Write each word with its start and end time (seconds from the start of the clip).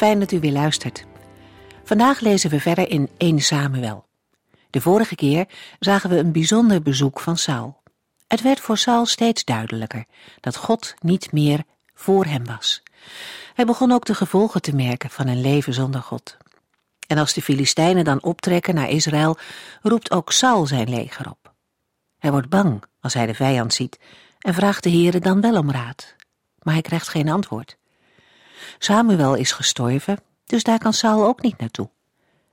Fijn 0.00 0.18
dat 0.18 0.32
u 0.32 0.40
weer 0.40 0.52
luistert. 0.52 1.04
Vandaag 1.84 2.20
lezen 2.20 2.50
we 2.50 2.60
verder 2.60 2.88
in 2.88 3.08
1 3.16 3.40
Samuel. 3.40 4.06
De 4.70 4.80
vorige 4.80 5.14
keer 5.14 5.46
zagen 5.78 6.10
we 6.10 6.16
een 6.16 6.32
bijzonder 6.32 6.82
bezoek 6.82 7.20
van 7.20 7.36
Saul. 7.36 7.82
Het 8.26 8.42
werd 8.42 8.60
voor 8.60 8.78
Saul 8.78 9.06
steeds 9.06 9.44
duidelijker 9.44 10.04
dat 10.40 10.56
God 10.56 10.94
niet 10.98 11.32
meer 11.32 11.64
voor 11.94 12.24
hem 12.24 12.44
was. 12.44 12.82
Hij 13.54 13.64
begon 13.64 13.92
ook 13.92 14.04
de 14.04 14.14
gevolgen 14.14 14.62
te 14.62 14.74
merken 14.74 15.10
van 15.10 15.26
een 15.26 15.40
leven 15.40 15.74
zonder 15.74 16.02
God. 16.02 16.36
En 17.06 17.18
als 17.18 17.32
de 17.32 17.42
Filistijnen 17.42 18.04
dan 18.04 18.22
optrekken 18.22 18.74
naar 18.74 18.90
Israël, 18.90 19.36
roept 19.82 20.10
ook 20.10 20.32
Saul 20.32 20.66
zijn 20.66 20.90
leger 20.90 21.30
op. 21.30 21.54
Hij 22.18 22.30
wordt 22.30 22.48
bang 22.48 22.82
als 23.00 23.14
hij 23.14 23.26
de 23.26 23.34
vijand 23.34 23.74
ziet 23.74 23.98
en 24.38 24.54
vraagt 24.54 24.82
de 24.82 24.90
Heere 24.90 25.18
dan 25.18 25.40
wel 25.40 25.56
om 25.56 25.70
raad. 25.70 26.14
Maar 26.62 26.74
hij 26.74 26.82
krijgt 26.82 27.08
geen 27.08 27.28
antwoord. 27.28 27.78
Samuel 28.78 29.34
is 29.34 29.52
gestorven, 29.52 30.18
dus 30.46 30.62
daar 30.62 30.78
kan 30.78 30.92
Saul 30.92 31.26
ook 31.26 31.42
niet 31.42 31.58
naartoe. 31.58 31.90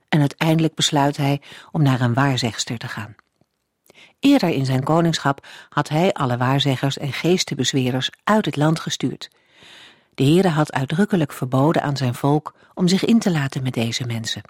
En 0.08 0.20
uiteindelijk 0.20 0.74
besluit 0.74 1.16
hij 1.16 1.40
om 1.72 1.82
naar 1.82 2.00
een 2.00 2.14
waarzegster 2.14 2.78
te 2.78 2.88
gaan. 2.88 3.14
Eerder 4.20 4.48
in 4.48 4.64
zijn 4.64 4.84
koningschap 4.84 5.46
had 5.68 5.88
hij 5.88 6.12
alle 6.12 6.36
waarzeggers 6.36 6.98
en 6.98 7.12
geestenbezwerers 7.12 8.10
uit 8.24 8.44
het 8.44 8.56
land 8.56 8.80
gestuurd. 8.80 9.30
De 10.14 10.24
Heere 10.24 10.48
had 10.48 10.72
uitdrukkelijk 10.72 11.32
verboden 11.32 11.82
aan 11.82 11.96
zijn 11.96 12.14
volk 12.14 12.54
om 12.74 12.88
zich 12.88 13.04
in 13.04 13.18
te 13.18 13.30
laten 13.30 13.62
met 13.62 13.72
deze 13.72 14.06
mensen. 14.06 14.42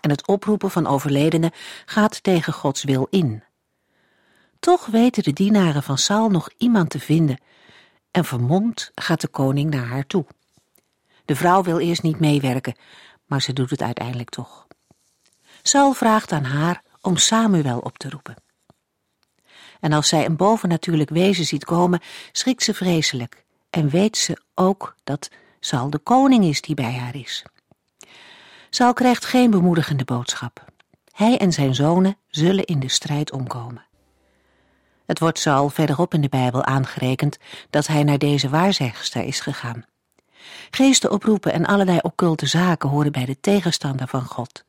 En 0.00 0.10
het 0.10 0.26
oproepen 0.26 0.70
van 0.70 0.86
overledenen 0.86 1.50
gaat 1.84 2.22
tegen 2.22 2.52
Gods 2.52 2.84
wil 2.84 3.06
in. 3.10 3.42
Toch 4.60 4.86
weten 4.86 5.22
de 5.22 5.32
dienaren 5.32 5.82
van 5.82 5.98
Saul 5.98 6.30
nog 6.30 6.50
iemand 6.56 6.90
te 6.90 7.00
vinden, 7.00 7.40
en 8.10 8.24
vermomd 8.24 8.90
gaat 8.94 9.20
de 9.20 9.28
koning 9.28 9.70
naar 9.70 9.86
haar 9.86 10.06
toe. 10.06 10.24
De 11.24 11.36
vrouw 11.36 11.62
wil 11.62 11.78
eerst 11.78 12.02
niet 12.02 12.20
meewerken, 12.20 12.74
maar 13.26 13.42
ze 13.42 13.52
doet 13.52 13.70
het 13.70 13.82
uiteindelijk 13.82 14.30
toch. 14.30 14.66
Saul 15.62 15.92
vraagt 15.92 16.32
aan 16.32 16.44
haar 16.44 16.82
om 17.00 17.16
Samuel 17.16 17.78
op 17.78 17.98
te 17.98 18.10
roepen. 18.10 18.36
En 19.80 19.92
als 19.92 20.08
zij 20.08 20.26
een 20.26 20.36
bovennatuurlijk 20.36 21.10
wezen 21.10 21.44
ziet 21.44 21.64
komen, 21.64 22.00
schrikt 22.32 22.62
ze 22.62 22.74
vreselijk 22.74 23.44
en 23.70 23.88
weet 23.88 24.16
ze 24.16 24.42
ook 24.54 24.96
dat 25.04 25.30
Saul 25.60 25.90
de 25.90 25.98
koning 25.98 26.44
is 26.44 26.60
die 26.60 26.74
bij 26.74 26.92
haar 26.92 27.14
is. 27.16 27.44
Saul 28.70 28.92
krijgt 28.92 29.24
geen 29.24 29.50
bemoedigende 29.50 30.04
boodschap. 30.04 30.64
Hij 31.12 31.38
en 31.38 31.52
zijn 31.52 31.74
zonen 31.74 32.16
zullen 32.28 32.64
in 32.64 32.80
de 32.80 32.88
strijd 32.88 33.32
omkomen. 33.32 33.86
Het 35.06 35.18
wordt 35.18 35.38
Saul 35.38 35.68
verderop 35.68 36.14
in 36.14 36.20
de 36.20 36.28
Bijbel 36.28 36.64
aangerekend 36.64 37.38
dat 37.70 37.86
hij 37.86 38.02
naar 38.02 38.18
deze 38.18 38.48
waarzegster 38.48 39.22
is 39.22 39.40
gegaan. 39.40 39.84
Geesten 40.70 41.10
oproepen 41.10 41.52
en 41.52 41.66
allerlei 41.66 41.98
occulte 42.02 42.46
zaken 42.46 42.88
horen 42.88 43.12
bij 43.12 43.24
de 43.24 43.40
tegenstander 43.40 44.08
van 44.08 44.24
God, 44.24 44.64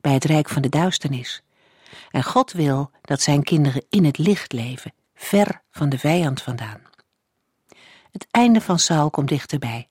bij 0.00 0.12
het 0.12 0.24
rijk 0.24 0.48
van 0.48 0.62
de 0.62 0.68
duisternis. 0.68 1.42
En 2.10 2.24
God 2.24 2.52
wil 2.52 2.90
dat 3.02 3.20
zijn 3.20 3.42
kinderen 3.42 3.84
in 3.88 4.04
het 4.04 4.18
licht 4.18 4.52
leven, 4.52 4.92
ver 5.14 5.62
van 5.70 5.88
de 5.88 5.98
vijand 5.98 6.42
vandaan. 6.42 6.80
Het 8.12 8.26
einde 8.30 8.60
van 8.60 8.78
Saul 8.78 9.10
komt 9.10 9.28
dichterbij 9.28 9.88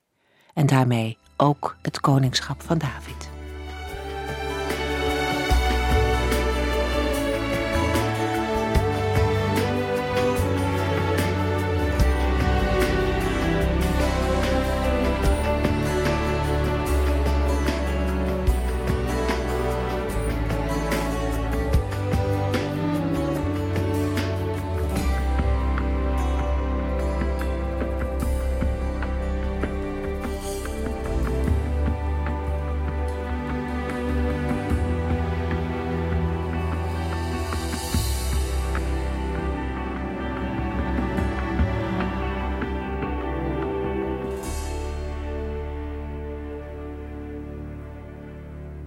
en 0.54 0.66
daarmee 0.66 1.18
ook 1.38 1.76
het 1.82 2.00
koningschap 2.00 2.62
van 2.62 2.78
David. 2.78 3.39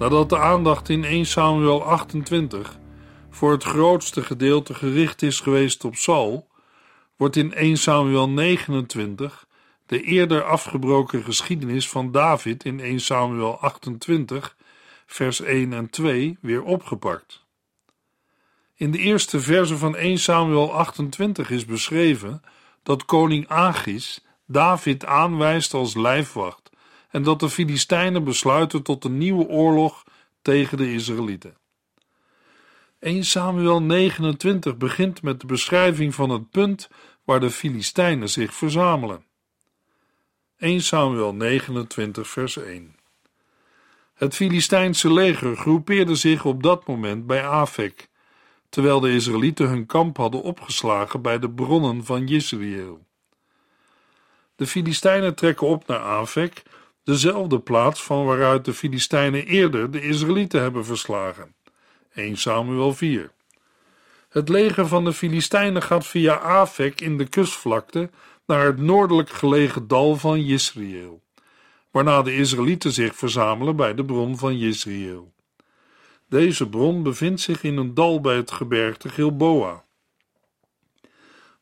Nadat 0.02 0.28
de 0.28 0.38
aandacht 0.38 0.88
in 0.88 1.04
1 1.04 1.26
Samuel 1.26 1.84
28 1.84 2.78
voor 3.30 3.50
het 3.52 3.64
grootste 3.64 4.22
gedeelte 4.22 4.74
gericht 4.74 5.22
is 5.22 5.40
geweest 5.40 5.84
op 5.84 5.94
Saul, 5.94 6.48
wordt 7.16 7.36
in 7.36 7.54
1 7.54 7.76
Samuel 7.76 8.28
29 8.28 9.46
de 9.86 10.02
eerder 10.02 10.44
afgebroken 10.44 11.22
geschiedenis 11.22 11.88
van 11.88 12.12
David 12.12 12.64
in 12.64 12.80
1 12.80 13.00
Samuel 13.00 13.58
28, 13.60 14.56
vers 15.06 15.40
1 15.40 15.72
en 15.72 15.90
2 15.90 16.38
weer 16.40 16.62
opgepakt. 16.62 17.44
In 18.74 18.90
de 18.90 18.98
eerste 18.98 19.40
verse 19.40 19.76
van 19.76 19.96
1 19.96 20.18
Samuel 20.18 20.72
28 20.72 21.50
is 21.50 21.64
beschreven 21.64 22.42
dat 22.82 23.04
koning 23.04 23.48
Agis 23.48 24.24
David 24.46 25.04
aanwijst 25.04 25.74
als 25.74 25.94
lijfwacht 25.94 26.61
en 27.12 27.22
dat 27.22 27.40
de 27.40 27.50
Filistijnen 27.50 28.24
besluiten 28.24 28.82
tot 28.82 29.04
een 29.04 29.18
nieuwe 29.18 29.48
oorlog 29.48 30.04
tegen 30.42 30.76
de 30.76 30.92
Israëlieten. 30.92 31.56
1 32.98 33.24
Samuel 33.24 33.82
29 33.82 34.76
begint 34.76 35.22
met 35.22 35.40
de 35.40 35.46
beschrijving 35.46 36.14
van 36.14 36.30
het 36.30 36.50
punt 36.50 36.88
waar 37.24 37.40
de 37.40 37.50
Filistijnen 37.50 38.28
zich 38.28 38.54
verzamelen. 38.54 39.24
1 40.56 40.80
Samuel 40.80 41.34
29 41.34 42.28
vers 42.28 42.56
1 42.56 42.96
Het 44.14 44.34
Filistijnse 44.34 45.12
leger 45.12 45.56
groepeerde 45.56 46.14
zich 46.14 46.44
op 46.44 46.62
dat 46.62 46.86
moment 46.86 47.26
bij 47.26 47.46
Afek, 47.46 48.08
terwijl 48.68 49.00
de 49.00 49.12
Israëlieten 49.14 49.68
hun 49.68 49.86
kamp 49.86 50.16
hadden 50.16 50.42
opgeslagen 50.42 51.22
bij 51.22 51.38
de 51.38 51.50
bronnen 51.50 52.04
van 52.04 52.26
Jezreel. 52.26 53.06
De 54.56 54.66
Filistijnen 54.66 55.34
trekken 55.34 55.66
op 55.66 55.86
naar 55.86 56.00
Afek 56.00 56.62
dezelfde 57.04 57.60
plaats 57.60 58.02
van 58.02 58.24
waaruit 58.24 58.64
de 58.64 58.74
Filistijnen 58.74 59.46
eerder 59.46 59.90
de 59.90 60.02
Israëlieten 60.02 60.60
hebben 60.60 60.84
verslagen. 60.84 61.54
1 62.14 62.36
Samuel 62.36 62.94
4. 62.94 63.32
Het 64.28 64.48
leger 64.48 64.86
van 64.86 65.04
de 65.04 65.12
Filistijnen 65.12 65.82
gaat 65.82 66.06
via 66.06 66.34
Afek 66.34 67.00
in 67.00 67.18
de 67.18 67.28
kustvlakte 67.28 68.10
naar 68.46 68.66
het 68.66 68.78
noordelijk 68.78 69.30
gelegen 69.30 69.88
dal 69.88 70.16
van 70.16 70.44
Jezreel, 70.44 71.22
waarna 71.90 72.22
de 72.22 72.34
Israëlieten 72.34 72.92
zich 72.92 73.14
verzamelen 73.16 73.76
bij 73.76 73.94
de 73.94 74.04
bron 74.04 74.38
van 74.38 74.58
Jezreel. 74.58 75.32
Deze 76.28 76.68
bron 76.68 77.02
bevindt 77.02 77.40
zich 77.40 77.62
in 77.62 77.76
een 77.76 77.94
dal 77.94 78.20
bij 78.20 78.36
het 78.36 78.50
gebergte 78.50 79.08
Gilboa. 79.08 79.84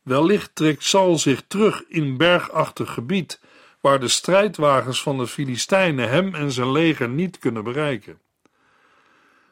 Wellicht 0.02 0.54
trekt 0.54 0.84
Saul 0.84 1.19
zich 1.19 1.42
terug 1.46 1.84
in 1.88 2.16
bergachtig 2.16 2.92
gebied 2.92 3.40
waar 3.80 4.00
de 4.00 4.08
strijdwagens 4.08 5.02
van 5.02 5.18
de 5.18 5.26
Filistijnen 5.26 6.08
hem 6.08 6.34
en 6.34 6.52
zijn 6.52 6.72
leger 6.72 7.08
niet 7.08 7.38
kunnen 7.38 7.64
bereiken. 7.64 8.20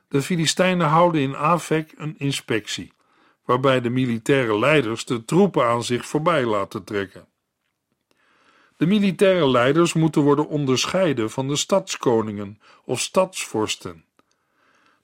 De 0.08 0.22
Filistijnen 0.22 0.86
houden 0.86 1.20
in 1.20 1.36
Afek 1.36 1.92
een 1.96 2.14
inspectie, 2.18 2.92
waarbij 3.44 3.80
de 3.80 3.90
militaire 3.90 4.58
leiders 4.58 5.04
de 5.04 5.24
troepen 5.24 5.64
aan 5.64 5.84
zich 5.84 6.06
voorbij 6.06 6.44
laten 6.44 6.84
trekken. 6.84 7.26
De 8.76 8.86
militaire 8.86 9.50
leiders 9.50 9.92
moeten 9.92 10.22
worden 10.22 10.48
onderscheiden 10.48 11.30
van 11.30 11.48
de 11.48 11.56
stadskoningen 11.56 12.60
of 12.84 13.00
stadsvorsten. 13.00 14.04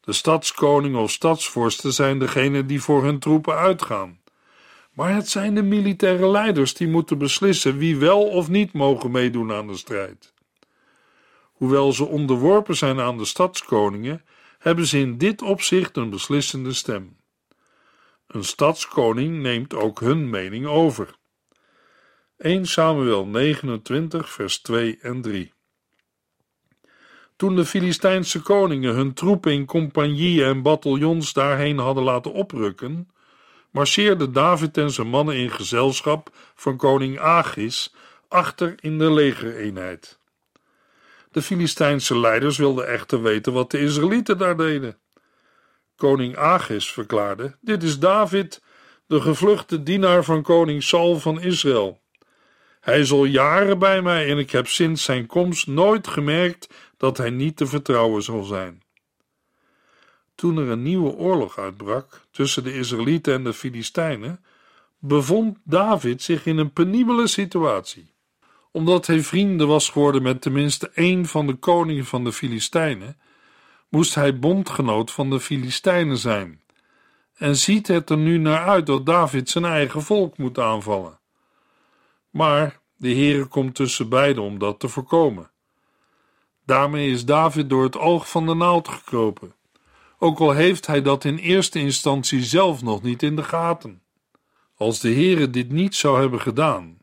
De 0.00 0.12
stadskoningen 0.12 1.00
of 1.00 1.10
stadsvorsten 1.10 1.92
zijn 1.92 2.18
degenen 2.18 2.66
die 2.66 2.82
voor 2.82 3.04
hun 3.04 3.18
troepen 3.18 3.56
uitgaan. 3.56 4.18
Maar 4.94 5.14
het 5.14 5.28
zijn 5.28 5.54
de 5.54 5.62
militaire 5.62 6.28
leiders 6.28 6.74
die 6.74 6.88
moeten 6.88 7.18
beslissen 7.18 7.76
wie 7.76 7.96
wel 7.96 8.28
of 8.28 8.48
niet 8.48 8.72
mogen 8.72 9.10
meedoen 9.10 9.52
aan 9.52 9.66
de 9.66 9.76
strijd. 9.76 10.32
Hoewel 11.52 11.92
ze 11.92 12.04
onderworpen 12.04 12.76
zijn 12.76 13.00
aan 13.00 13.18
de 13.18 13.24
stadskoningen, 13.24 14.24
hebben 14.58 14.86
ze 14.86 14.98
in 14.98 15.18
dit 15.18 15.42
opzicht 15.42 15.96
een 15.96 16.10
beslissende 16.10 16.72
stem. 16.72 17.16
Een 18.26 18.44
stadskoning 18.44 19.42
neemt 19.42 19.74
ook 19.74 20.00
hun 20.00 20.30
mening 20.30 20.66
over. 20.66 21.14
1 22.36 22.66
Samuel 22.66 23.26
29, 23.26 24.30
vers 24.30 24.58
2 24.58 24.98
en 25.00 25.20
3. 25.20 25.52
Toen 27.36 27.56
de 27.56 27.64
Filistijnse 27.64 28.40
koningen 28.40 28.94
hun 28.94 29.14
troepen 29.14 29.52
in 29.52 29.64
compagnieën 29.64 30.44
en 30.44 30.62
bataljons 30.62 31.32
daarheen 31.32 31.78
hadden 31.78 32.04
laten 32.04 32.32
oprukken, 32.32 33.08
marcheerde 33.74 34.30
David 34.30 34.76
en 34.76 34.90
zijn 34.90 35.06
mannen 35.06 35.36
in 35.36 35.50
gezelschap 35.50 36.30
van 36.54 36.76
koning 36.76 37.18
Agis 37.18 37.94
achter 38.28 38.74
in 38.80 38.98
de 38.98 39.10
legereenheid. 39.12 40.18
De 41.30 41.42
Filistijnse 41.42 42.18
leiders 42.18 42.58
wilden 42.58 42.88
echter 42.88 43.22
weten 43.22 43.52
wat 43.52 43.70
de 43.70 43.80
Israëlieten 43.80 44.38
daar 44.38 44.56
deden. 44.56 44.98
Koning 45.96 46.36
Agis 46.36 46.92
verklaarde: 46.92 47.56
Dit 47.60 47.82
is 47.82 47.98
David, 47.98 48.62
de 49.06 49.20
gevluchte 49.20 49.82
dienaar 49.82 50.24
van 50.24 50.42
koning 50.42 50.82
Saul 50.82 51.18
van 51.18 51.40
Israël. 51.40 52.00
Hij 52.80 53.00
is 53.00 53.12
al 53.12 53.24
jaren 53.24 53.78
bij 53.78 54.02
mij 54.02 54.30
en 54.30 54.38
ik 54.38 54.50
heb 54.50 54.66
sinds 54.66 55.04
zijn 55.04 55.26
komst 55.26 55.66
nooit 55.66 56.08
gemerkt 56.08 56.74
dat 56.96 57.16
hij 57.16 57.30
niet 57.30 57.56
te 57.56 57.66
vertrouwen 57.66 58.22
zal 58.22 58.42
zijn. 58.42 58.82
Toen 60.34 60.58
er 60.58 60.68
een 60.68 60.82
nieuwe 60.82 61.10
oorlog 61.10 61.58
uitbrak 61.58 62.23
tussen 62.34 62.64
de 62.64 62.74
Israëlieten 62.74 63.34
en 63.34 63.44
de 63.44 63.52
Filistijnen, 63.52 64.44
bevond 64.98 65.58
David 65.64 66.22
zich 66.22 66.46
in 66.46 66.58
een 66.58 66.72
penibele 66.72 67.26
situatie. 67.26 68.12
Omdat 68.70 69.06
hij 69.06 69.22
vrienden 69.22 69.68
was 69.68 69.88
geworden 69.88 70.22
met 70.22 70.40
tenminste 70.40 70.90
één 70.94 71.26
van 71.26 71.46
de 71.46 71.54
koningen 71.54 72.04
van 72.04 72.24
de 72.24 72.32
Filistijnen, 72.32 73.18
moest 73.88 74.14
hij 74.14 74.38
bondgenoot 74.38 75.10
van 75.10 75.30
de 75.30 75.40
Filistijnen 75.40 76.16
zijn. 76.16 76.60
En 77.34 77.56
ziet 77.56 77.86
het 77.86 78.10
er 78.10 78.16
nu 78.16 78.38
naar 78.38 78.66
uit 78.66 78.86
dat 78.86 79.06
David 79.06 79.50
zijn 79.50 79.64
eigen 79.64 80.02
volk 80.02 80.38
moet 80.38 80.58
aanvallen. 80.58 81.18
Maar 82.30 82.80
de 82.96 83.14
Heere 83.14 83.44
komt 83.44 83.74
tussen 83.74 84.08
beiden 84.08 84.42
om 84.42 84.58
dat 84.58 84.80
te 84.80 84.88
voorkomen. 84.88 85.50
Daarmee 86.66 87.10
is 87.10 87.24
David 87.24 87.68
door 87.68 87.82
het 87.82 87.96
oog 87.96 88.30
van 88.30 88.46
de 88.46 88.54
naald 88.54 88.88
gekropen, 88.88 89.54
ook 90.24 90.38
al 90.38 90.50
heeft 90.50 90.86
hij 90.86 91.02
dat 91.02 91.24
in 91.24 91.36
eerste 91.36 91.78
instantie 91.78 92.42
zelf 92.44 92.82
nog 92.82 93.02
niet 93.02 93.22
in 93.22 93.36
de 93.36 93.42
gaten. 93.42 94.02
Als 94.76 95.00
de 95.00 95.12
Heere 95.12 95.50
dit 95.50 95.72
niet 95.72 95.94
zou 95.94 96.20
hebben 96.20 96.40
gedaan, 96.40 96.98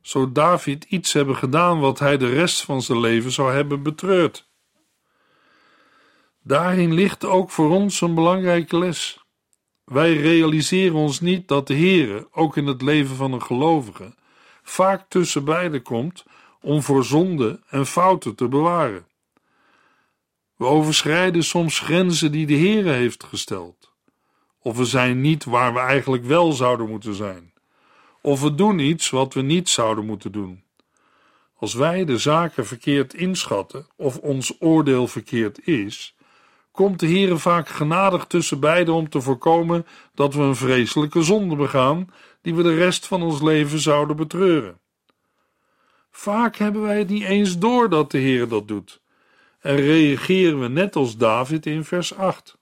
zou 0.00 0.32
David 0.32 0.84
iets 0.84 1.12
hebben 1.12 1.36
gedaan 1.36 1.80
wat 1.80 1.98
hij 1.98 2.16
de 2.16 2.28
rest 2.28 2.62
van 2.62 2.82
zijn 2.82 3.00
leven 3.00 3.30
zou 3.30 3.52
hebben 3.52 3.82
betreurd. 3.82 4.48
Daarin 6.42 6.94
ligt 6.94 7.24
ook 7.24 7.50
voor 7.50 7.70
ons 7.70 8.00
een 8.00 8.14
belangrijke 8.14 8.78
les. 8.78 9.24
Wij 9.84 10.16
realiseren 10.16 10.96
ons 10.96 11.20
niet 11.20 11.48
dat 11.48 11.66
de 11.66 11.74
Heere, 11.74 12.28
ook 12.32 12.56
in 12.56 12.66
het 12.66 12.82
leven 12.82 13.16
van 13.16 13.32
een 13.32 13.42
gelovige, 13.42 14.14
vaak 14.62 15.08
tussen 15.08 15.44
beiden 15.44 15.82
komt 15.82 16.24
om 16.60 16.82
voor 16.82 17.04
zonde 17.04 17.60
en 17.68 17.86
fouten 17.86 18.34
te 18.34 18.48
bewaren. 18.48 19.09
We 20.60 20.66
overschrijden 20.66 21.44
soms 21.44 21.78
grenzen 21.78 22.32
die 22.32 22.46
de 22.46 22.56
Heere 22.56 22.90
heeft 22.90 23.24
gesteld. 23.24 23.92
Of 24.58 24.76
we 24.76 24.84
zijn 24.84 25.20
niet 25.20 25.44
waar 25.44 25.72
we 25.72 25.78
eigenlijk 25.78 26.24
wel 26.24 26.52
zouden 26.52 26.88
moeten 26.88 27.14
zijn. 27.14 27.52
Of 28.20 28.40
we 28.40 28.54
doen 28.54 28.78
iets 28.78 29.10
wat 29.10 29.34
we 29.34 29.40
niet 29.42 29.68
zouden 29.68 30.06
moeten 30.06 30.32
doen. 30.32 30.62
Als 31.56 31.74
wij 31.74 32.04
de 32.04 32.18
zaken 32.18 32.66
verkeerd 32.66 33.14
inschatten 33.14 33.86
of 33.96 34.18
ons 34.18 34.56
oordeel 34.58 35.06
verkeerd 35.06 35.66
is, 35.66 36.14
komt 36.72 37.00
de 37.00 37.06
Heere 37.06 37.38
vaak 37.38 37.68
genadig 37.68 38.26
tussen 38.26 38.60
beiden 38.60 38.94
om 38.94 39.08
te 39.08 39.20
voorkomen 39.20 39.86
dat 40.14 40.34
we 40.34 40.42
een 40.42 40.56
vreselijke 40.56 41.22
zonde 41.22 41.56
begaan 41.56 42.10
die 42.42 42.54
we 42.54 42.62
de 42.62 42.74
rest 42.74 43.06
van 43.06 43.22
ons 43.22 43.42
leven 43.42 43.78
zouden 43.78 44.16
betreuren. 44.16 44.78
Vaak 46.10 46.56
hebben 46.56 46.82
wij 46.82 46.98
het 46.98 47.08
niet 47.08 47.24
eens 47.24 47.58
door 47.58 47.88
dat 47.88 48.10
de 48.10 48.18
Heer 48.18 48.48
dat 48.48 48.68
doet 48.68 49.00
en 49.60 49.76
reageren 49.76 50.60
we 50.60 50.68
net 50.68 50.96
als 50.96 51.16
David 51.16 51.66
in 51.66 51.84
vers 51.84 52.14
8. 52.14 52.58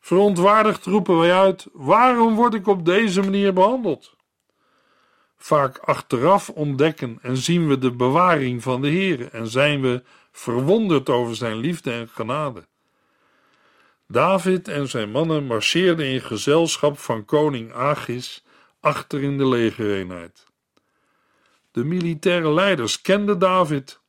Verontwaardigd 0.00 0.84
roepen 0.84 1.18
wij 1.18 1.34
uit: 1.34 1.66
waarom 1.72 2.34
word 2.34 2.54
ik 2.54 2.66
op 2.66 2.84
deze 2.84 3.20
manier 3.20 3.52
behandeld? 3.52 4.16
Vaak 5.36 5.78
achteraf 5.78 6.50
ontdekken 6.50 7.18
en 7.22 7.36
zien 7.36 7.68
we 7.68 7.78
de 7.78 7.92
bewaring 7.92 8.62
van 8.62 8.80
de 8.80 8.88
Heer 8.88 9.28
en 9.32 9.46
zijn 9.46 9.80
we 9.80 10.02
verwonderd 10.32 11.08
over 11.08 11.36
zijn 11.36 11.56
liefde 11.56 11.92
en 11.92 12.08
genade. 12.08 12.66
David 14.08 14.68
en 14.68 14.88
zijn 14.88 15.10
mannen 15.10 15.46
marcheerden 15.46 16.06
in 16.06 16.20
gezelschap 16.20 16.98
van 16.98 17.24
koning 17.24 17.72
Agis 17.72 18.44
achter 18.80 19.22
in 19.22 19.38
de 19.38 19.46
legereenheid. 19.46 20.46
De 21.70 21.84
militaire 21.84 22.52
leiders 22.52 23.00
kenden 23.00 23.38
David 23.38 24.00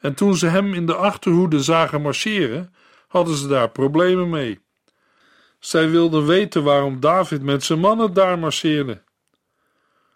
en 0.00 0.14
toen 0.14 0.36
ze 0.36 0.46
hem 0.46 0.74
in 0.74 0.86
de 0.86 0.94
achterhoede 0.94 1.62
zagen 1.62 2.02
marcheren, 2.02 2.74
hadden 3.08 3.34
ze 3.34 3.48
daar 3.48 3.70
problemen 3.70 4.30
mee. 4.30 4.60
Zij 5.58 5.90
wilden 5.90 6.26
weten 6.26 6.62
waarom 6.64 7.00
David 7.00 7.42
met 7.42 7.64
zijn 7.64 7.80
mannen 7.80 8.12
daar 8.12 8.38
marcheerde. 8.38 9.02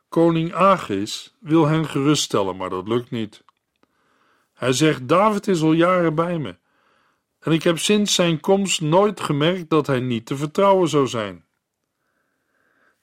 Koning 0.09 0.55
Agis 0.55 1.35
wil 1.41 1.67
hen 1.67 1.89
geruststellen, 1.89 2.57
maar 2.57 2.71
dat 2.71 2.89
lukt 2.89 3.11
niet. 3.11 3.45
Hij 4.55 4.73
zegt: 4.73 5.09
David 5.09 5.49
is 5.49 5.63
al 5.63 5.73
jaren 5.73 6.15
bij 6.15 6.39
me 6.39 6.57
en 7.45 7.53
ik 7.53 7.63
heb 7.63 7.79
sinds 7.79 8.15
zijn 8.15 8.41
komst 8.41 8.81
nooit 8.81 9.21
gemerkt 9.21 9.71
dat 9.71 9.87
hij 9.87 10.01
niet 10.01 10.27
te 10.27 10.37
vertrouwen 10.37 10.89
zou 10.89 11.07
zijn. 11.07 11.45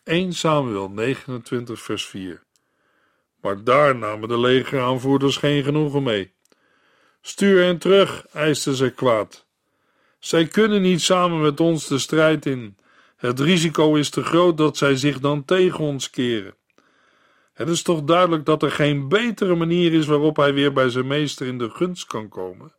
1 0.03 0.33
Samuel 0.33 0.89
29, 0.89 1.81
vers 1.81 2.05
4. 2.05 2.43
Maar 3.41 3.63
daar 3.63 3.95
namen 3.95 4.29
de 4.29 4.39
legeraanvoerders 4.39 5.37
geen 5.37 5.63
genoegen 5.63 6.03
mee. 6.03 6.33
Stuur 7.21 7.63
hen 7.63 7.77
terug, 7.77 8.25
eisten 8.31 8.75
ze 8.75 8.89
kwaad. 8.89 9.45
Zij 10.19 10.47
kunnen 10.47 10.81
niet 10.81 11.01
samen 11.01 11.41
met 11.41 11.59
ons 11.59 11.87
de 11.87 11.99
strijd 11.99 12.45
in. 12.45 12.77
Het 13.17 13.39
risico 13.39 13.95
is 13.95 14.09
te 14.09 14.23
groot 14.23 14.57
dat 14.57 14.77
zij 14.77 14.95
zich 14.95 15.19
dan 15.19 15.45
tegen 15.45 15.79
ons 15.79 16.09
keren. 16.09 16.55
Het 17.53 17.69
is 17.69 17.81
toch 17.81 18.03
duidelijk 18.03 18.45
dat 18.45 18.63
er 18.63 18.71
geen 18.71 19.07
betere 19.07 19.55
manier 19.55 19.93
is 19.93 20.05
waarop 20.05 20.35
hij 20.35 20.53
weer 20.53 20.73
bij 20.73 20.89
zijn 20.89 21.07
meester 21.07 21.47
in 21.47 21.57
de 21.57 21.69
gunst 21.69 22.05
kan 22.05 22.29
komen 22.29 22.73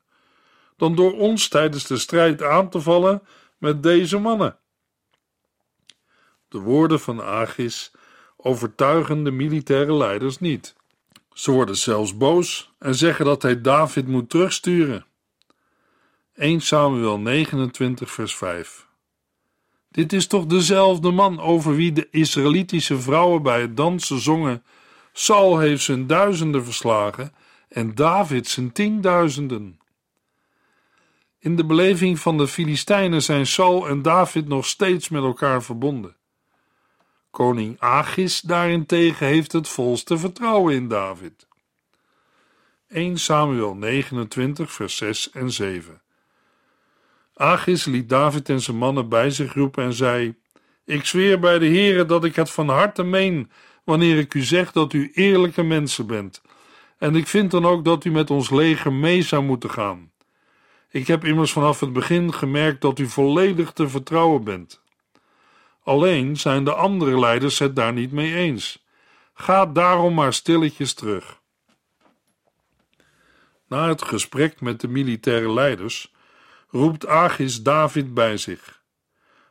dan 0.83 0.95
door 0.95 1.19
ons 1.19 1.49
tijdens 1.49 1.87
de 1.87 1.99
strijd 1.99 2.43
aan 2.43 2.69
te 2.69 2.81
vallen 2.81 3.23
met 3.59 3.83
deze 3.83 4.19
mannen. 4.19 4.59
De 6.49 6.59
woorden 6.59 7.01
van 7.01 7.23
Agis 7.23 7.93
overtuigen 8.37 9.25
de 9.25 9.31
militaire 9.31 9.95
leiders 9.95 10.39
niet. 10.39 10.75
Ze 11.35 11.51
worden 11.51 11.77
zelfs 11.77 12.17
boos 12.17 12.73
en 12.79 12.95
zeggen 12.95 13.25
dat 13.25 13.43
hij 13.43 13.61
David 13.61 14.09
moet 14.09 14.31
terugsturen. 14.31 15.07
1 16.35 16.61
Samuel 16.61 17.19
29, 17.19 18.11
vers 18.11 18.35
5. 18.37 18.87
Dit 19.91 20.13
is 20.13 20.27
toch 20.27 20.47
dezelfde 20.47 21.11
man 21.11 21.41
over 21.41 21.75
wie 21.75 21.93
de 21.93 22.09
Israëlitische 22.11 23.01
vrouwen 23.01 23.43
bij 23.43 23.61
het 23.61 23.77
dansen 23.77 24.21
zongen: 24.21 24.65
Saul 25.13 25.59
heeft 25.59 25.83
zijn 25.83 26.07
duizenden 26.07 26.65
verslagen 26.65 27.35
en 27.69 27.95
David 27.95 28.49
zijn 28.49 28.73
tienduizenden. 28.73 29.81
In 31.39 31.57
de 31.57 31.65
beleving 31.65 32.19
van 32.19 32.39
de 32.39 32.49
Filistijnen 32.49 33.23
zijn 33.23 33.47
Saul 33.47 33.89
en 33.89 34.03
David 34.03 34.49
nog 34.49 34.67
steeds 34.67 35.09
met 35.09 35.23
elkaar 35.23 35.63
verbonden. 35.63 36.17
Koning 37.33 37.77
Agis 37.81 38.41
daarentegen 38.41 39.27
heeft 39.27 39.53
het 39.53 39.69
volste 39.69 40.19
vertrouwen 40.19 40.75
in 40.75 40.89
David. 40.89 41.47
1 42.89 43.19
Samuel 43.19 43.75
29, 43.75 44.73
vers 44.73 44.97
6 44.97 45.31
en 45.31 45.51
7. 45.51 46.03
Agis 47.35 47.85
liet 47.85 48.09
David 48.09 48.49
en 48.49 48.61
zijn 48.61 48.77
mannen 48.77 49.09
bij 49.09 49.31
zich 49.31 49.55
roepen 49.55 49.85
en 49.85 49.93
zei: 49.93 50.35
Ik 50.85 51.05
zweer 51.05 51.39
bij 51.39 51.59
de 51.59 51.67
Heere 51.67 52.07
dat 52.07 52.25
ik 52.25 52.37
het 52.37 52.51
van 52.51 52.69
harte 52.69 53.03
meen 53.03 53.51
wanneer 53.85 54.19
ik 54.19 54.35
u 54.35 54.43
zeg 54.43 54.73
dat 54.73 54.93
u 54.93 55.11
eerlijke 55.15 55.63
mensen 55.63 56.07
bent. 56.07 56.43
En 56.99 57.17
ik 57.17 57.27
vind 57.27 57.51
dan 57.51 57.67
ook 57.67 57.85
dat 57.85 58.05
u 58.05 58.11
met 58.11 58.31
ons 58.31 58.51
leger 58.51 58.93
mee 58.93 59.23
zou 59.23 59.43
moeten 59.43 59.71
gaan. 59.71 60.11
Ik 60.91 61.07
heb 61.07 61.25
immers 61.25 61.53
vanaf 61.53 61.81
het 61.81 61.93
begin 61.93 62.33
gemerkt 62.33 62.81
dat 62.81 62.99
u 62.99 63.07
volledig 63.07 63.73
te 63.73 63.89
vertrouwen 63.89 64.45
bent. 64.45 64.82
Alleen 65.83 66.37
zijn 66.37 66.65
de 66.65 66.75
andere 66.75 67.19
leiders 67.19 67.59
het 67.59 67.77
daar 67.77 67.93
niet 67.93 68.13
mee 68.13 68.35
eens. 68.35 68.85
Ga 69.35 69.67
daarom 69.67 70.15
maar 70.15 70.33
stilletjes 70.33 70.95
terug. 70.95 71.41
Na 73.69 73.89
het 73.89 74.03
gesprek 74.03 74.61
met 74.61 74.81
de 74.81 74.89
militaire 74.89 75.53
leiders 75.53 76.13
roept 76.69 77.07
Agis 77.07 77.63
David 77.63 78.15
bij 78.15 78.37
zich. 78.37 78.83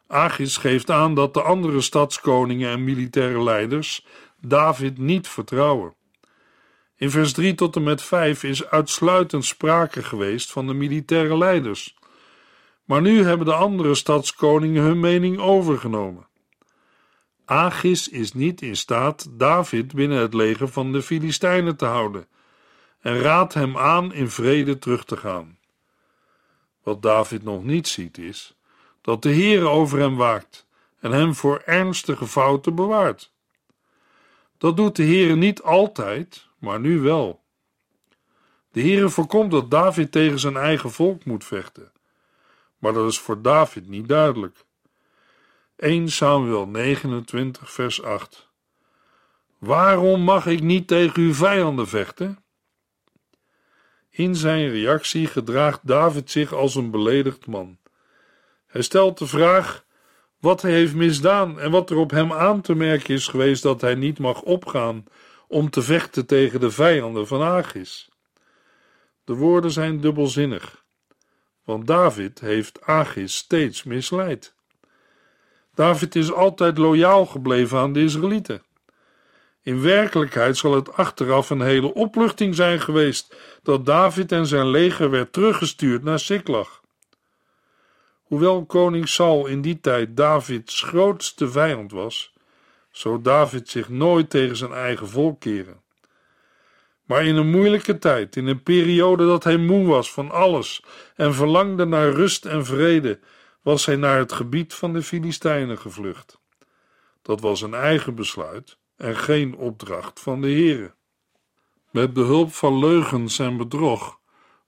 Agis 0.07 0.57
geeft 0.57 0.89
aan 0.89 1.15
dat 1.15 1.33
de 1.33 1.41
andere 1.41 1.81
stadskoningen 1.81 2.71
en 2.71 2.83
militaire 2.83 3.43
leiders 3.43 4.05
David 4.39 4.97
niet 4.97 5.27
vertrouwen. 5.27 5.95
In 6.95 7.09
vers 7.11 7.33
3 7.33 7.55
tot 7.55 7.75
en 7.75 7.83
met 7.83 8.01
5 8.01 8.43
is 8.43 8.65
uitsluitend 8.65 9.45
sprake 9.45 10.03
geweest 10.03 10.51
van 10.51 10.67
de 10.67 10.73
militaire 10.73 11.37
leiders. 11.37 11.95
Maar 12.91 13.01
nu 13.01 13.23
hebben 13.23 13.45
de 13.45 13.53
andere 13.53 13.95
stadskoningen 13.95 14.83
hun 14.83 14.99
mening 14.99 15.39
overgenomen. 15.39 16.27
Agis 17.45 18.09
is 18.09 18.33
niet 18.33 18.61
in 18.61 18.75
staat 18.75 19.27
David 19.31 19.93
binnen 19.93 20.17
het 20.17 20.33
leger 20.33 20.67
van 20.67 20.91
de 20.91 21.01
Filistijnen 21.01 21.75
te 21.75 21.85
houden 21.85 22.27
en 22.99 23.19
raadt 23.19 23.53
hem 23.53 23.77
aan 23.77 24.13
in 24.13 24.29
vrede 24.29 24.79
terug 24.79 25.05
te 25.05 25.17
gaan. 25.17 25.57
Wat 26.83 27.01
David 27.01 27.43
nog 27.43 27.63
niet 27.63 27.87
ziet 27.87 28.17
is 28.17 28.55
dat 29.01 29.21
de 29.21 29.29
Heer 29.29 29.67
over 29.67 29.99
hem 29.99 30.15
waakt 30.15 30.67
en 30.99 31.11
hem 31.11 31.35
voor 31.35 31.61
ernstige 31.65 32.27
fouten 32.27 32.75
bewaart. 32.75 33.31
Dat 34.57 34.77
doet 34.77 34.95
de 34.95 35.03
Heer 35.03 35.37
niet 35.37 35.61
altijd, 35.61 36.47
maar 36.57 36.79
nu 36.79 36.99
wel. 36.99 37.41
De 38.71 38.81
Heer 38.81 39.09
voorkomt 39.09 39.51
dat 39.51 39.71
David 39.71 40.11
tegen 40.11 40.39
zijn 40.39 40.57
eigen 40.57 40.91
volk 40.91 41.25
moet 41.25 41.45
vechten, 41.45 41.91
maar 42.81 42.93
dat 42.93 43.11
is 43.11 43.19
voor 43.19 43.41
David 43.41 43.87
niet 43.87 44.07
duidelijk. 44.07 44.65
1 45.75 46.09
Samuel 46.09 46.67
29, 46.67 47.71
vers 47.71 48.03
8. 48.03 48.49
Waarom 49.57 50.21
mag 50.21 50.45
ik 50.45 50.61
niet 50.61 50.87
tegen 50.87 51.21
uw 51.21 51.33
vijanden 51.33 51.87
vechten? 51.87 52.43
In 54.09 54.35
zijn 54.35 54.69
reactie 54.69 55.27
gedraagt 55.27 55.79
David 55.83 56.31
zich 56.31 56.53
als 56.53 56.75
een 56.75 56.91
beledigd 56.91 57.47
man. 57.47 57.77
Hij 58.67 58.81
stelt 58.81 59.17
de 59.17 59.27
vraag 59.27 59.85
wat 60.39 60.61
hij 60.61 60.71
heeft 60.71 60.95
misdaan 60.95 61.59
en 61.59 61.71
wat 61.71 61.89
er 61.89 61.97
op 61.97 62.11
hem 62.11 62.33
aan 62.33 62.61
te 62.61 62.75
merken 62.75 63.13
is 63.13 63.27
geweest 63.27 63.63
dat 63.63 63.81
hij 63.81 63.95
niet 63.95 64.19
mag 64.19 64.41
opgaan 64.41 65.03
om 65.47 65.69
te 65.69 65.81
vechten 65.81 66.25
tegen 66.25 66.59
de 66.59 66.71
vijanden 66.71 67.27
van 67.27 67.41
Agis. 67.41 68.09
De 69.23 69.35
woorden 69.35 69.71
zijn 69.71 70.01
dubbelzinnig, 70.01 70.85
want 71.71 71.87
David 71.87 72.39
heeft 72.39 72.81
Agis 72.81 73.35
steeds 73.35 73.83
misleid. 73.83 74.53
David 75.75 76.15
is 76.15 76.31
altijd 76.31 76.77
loyaal 76.77 77.25
gebleven 77.25 77.77
aan 77.77 77.93
de 77.93 78.03
Israëlieten. 78.03 78.63
In 79.63 79.81
werkelijkheid 79.81 80.57
zal 80.57 80.75
het 80.75 80.93
achteraf 80.93 81.49
een 81.49 81.61
hele 81.61 81.93
opluchting 81.93 82.55
zijn 82.55 82.81
geweest 82.81 83.35
dat 83.63 83.85
David 83.85 84.31
en 84.31 84.45
zijn 84.45 84.67
leger 84.67 85.09
werd 85.09 85.33
teruggestuurd 85.33 86.03
naar 86.03 86.19
Siklag. 86.19 86.81
Hoewel 88.23 88.65
koning 88.65 89.09
Saul 89.09 89.45
in 89.45 89.61
die 89.61 89.79
tijd 89.79 90.17
Davids 90.17 90.81
grootste 90.81 91.51
vijand 91.51 91.91
was, 91.91 92.33
zou 92.91 93.21
David 93.21 93.69
zich 93.69 93.89
nooit 93.89 94.29
tegen 94.29 94.55
zijn 94.57 94.73
eigen 94.73 95.09
volk 95.09 95.39
keren. 95.39 95.80
Maar 97.11 97.25
in 97.25 97.35
een 97.35 97.49
moeilijke 97.49 97.97
tijd, 97.97 98.35
in 98.35 98.47
een 98.47 98.63
periode 98.63 99.25
dat 99.25 99.43
hij 99.43 99.57
moe 99.57 99.85
was 99.85 100.11
van 100.11 100.31
alles 100.31 100.83
en 101.15 101.33
verlangde 101.33 101.85
naar 101.85 102.11
rust 102.11 102.45
en 102.45 102.65
vrede, 102.65 103.19
was 103.61 103.85
hij 103.85 103.95
naar 103.95 104.17
het 104.17 104.31
gebied 104.31 104.73
van 104.73 104.93
de 104.93 105.01
Filistijnen 105.01 105.77
gevlucht. 105.77 106.39
Dat 107.21 107.41
was 107.41 107.61
een 107.61 107.73
eigen 107.73 108.15
besluit 108.15 108.77
en 108.95 109.17
geen 109.17 109.55
opdracht 109.55 110.19
van 110.19 110.41
de 110.41 110.47
Heere. 110.47 110.93
Met 111.89 112.13
behulp 112.13 112.53
van 112.53 112.79
leugens 112.79 113.39
en 113.39 113.57
bedrog 113.57 114.19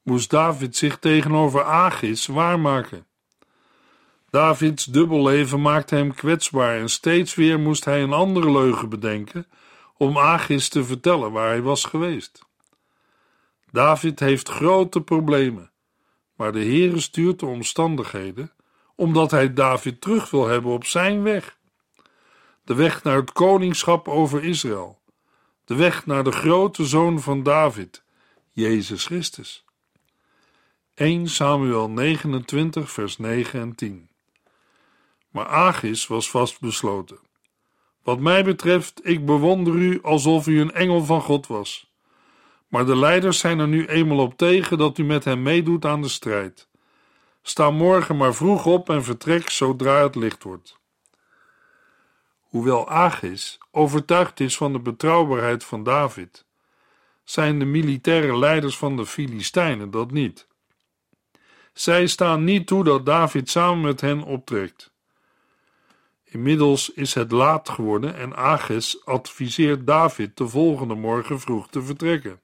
moest 0.02 0.30
David 0.30 0.76
zich 0.76 0.98
tegenover 0.98 1.64
Agis 1.64 2.26
waarmaken. 2.28 3.08
Davids 4.30 4.86
dubbelleven 4.86 5.62
maakte 5.62 5.96
hem 5.96 6.14
kwetsbaar 6.14 6.80
en 6.80 6.90
steeds 6.90 7.36
weer 7.36 7.60
moest 7.60 7.86
hij 7.86 8.02
een 8.02 8.14
andere 8.14 8.52
leugen 8.52 8.90
bedenken 8.90 9.48
om 9.98 10.18
Agis 10.18 10.70
te 10.70 10.84
vertellen 10.84 11.32
waar 11.32 11.48
hij 11.48 11.62
was 11.62 11.84
geweest. 11.84 12.42
David 13.72 14.20
heeft 14.20 14.50
grote 14.50 15.02
problemen, 15.02 15.72
maar 16.36 16.52
de 16.52 16.60
Heere 16.60 17.00
stuurt 17.00 17.40
de 17.40 17.46
omstandigheden 17.46 18.52
omdat 18.96 19.32
hij 19.32 19.54
David 19.54 20.02
terug 20.02 20.30
wil 20.30 20.48
hebben 20.48 20.72
op 20.72 20.86
zijn 20.86 21.24
weg. 21.24 21.58
De 22.64 22.76
weg 22.76 23.04
naar 23.04 23.16
het 23.16 23.32
koningschap 23.32 24.08
over 24.08 24.44
Israël. 24.44 25.02
De 25.66 25.76
weg 25.76 26.06
naar 26.06 26.24
de 26.24 26.32
grote 26.32 26.86
zoon 26.86 27.22
van 27.22 27.44
David, 27.44 28.04
Jezus 28.52 29.06
Christus. 29.06 29.66
1 30.94 31.28
Samuel 31.28 31.90
29, 31.90 32.92
vers 32.92 33.18
9 33.18 33.60
en 33.60 33.76
10. 33.76 34.10
Maar 35.30 35.48
Agis 35.48 36.08
was 36.08 36.30
vastbesloten. 36.30 37.20
Wat 38.04 38.20
mij 38.20 38.44
betreft, 38.44 39.00
ik 39.04 39.26
bewonder 39.26 39.76
u 39.76 40.00
alsof 40.02 40.48
u 40.48 40.60
een 40.60 40.72
engel 40.72 41.06
van 41.06 41.22
God 41.22 41.48
was. 41.48 41.92
Maar 42.68 42.86
de 42.86 42.96
leiders 42.96 43.40
zijn 43.40 43.60
er 43.60 43.68
nu 43.68 43.86
eenmaal 43.86 44.20
op 44.20 44.38
tegen 44.38 44.78
dat 44.78 44.98
u 44.98 45.04
met 45.04 45.24
hem 45.24 45.42
meedoet 45.42 45.86
aan 45.86 46.02
de 46.02 46.10
strijd. 46.10 46.68
Sta 47.42 47.70
morgen 47.70 48.18
maar 48.18 48.34
vroeg 48.34 48.66
op 48.66 48.90
en 48.90 49.04
vertrek 49.04 49.50
zodra 49.50 50.04
het 50.04 50.16
licht 50.16 50.44
wordt. 50.44 50.80
Hoewel 52.40 52.90
Agis 52.90 53.58
overtuigd 53.72 54.40
is 54.40 54.58
van 54.58 54.74
de 54.74 54.80
betrouwbaarheid 54.80 55.64
van 55.64 55.84
David, 55.84 56.46
zijn 57.24 57.60
de 57.60 57.66
militaire 57.66 58.38
leiders 58.38 58.78
van 58.78 58.96
de 58.96 59.06
Filistijnen 59.06 59.92
dat 59.92 60.12
niet. 60.12 60.48
Zij 61.74 62.08
staan 62.08 62.44
niet 62.44 62.68
toe 62.68 62.84
dat 62.84 63.06
David 63.06 63.50
samen 63.50 63.82
met 63.82 64.02
hen 64.02 64.24
optrekt. 64.24 64.93
Inmiddels 66.34 66.90
is 66.90 67.14
het 67.14 67.32
laat 67.32 67.70
geworden 67.70 68.16
en 68.16 68.36
Agis 68.36 69.06
adviseert 69.06 69.88
David 69.88 70.38
de 70.38 70.48
volgende 70.48 70.96
morgen 70.96 71.40
vroeg 71.40 71.68
te 71.70 71.82
vertrekken. 71.82 72.42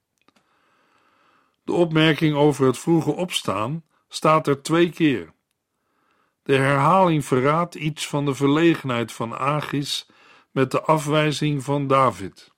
De 1.64 1.72
opmerking 1.72 2.36
over 2.36 2.66
het 2.66 2.78
vroege 2.78 3.12
opstaan 3.12 3.84
staat 4.08 4.48
er 4.48 4.62
twee 4.62 4.90
keer. 4.90 5.34
De 6.44 6.56
herhaling 6.56 7.26
verraadt 7.26 7.76
iets 7.76 8.08
van 8.08 8.26
de 8.26 8.36
verlegenheid 8.36 9.12
van 9.12 9.36
Agis 9.36 10.10
met 10.52 10.72
de 10.72 10.82
afwijzing 10.82 11.64
van 11.64 11.88
David. 11.88 12.52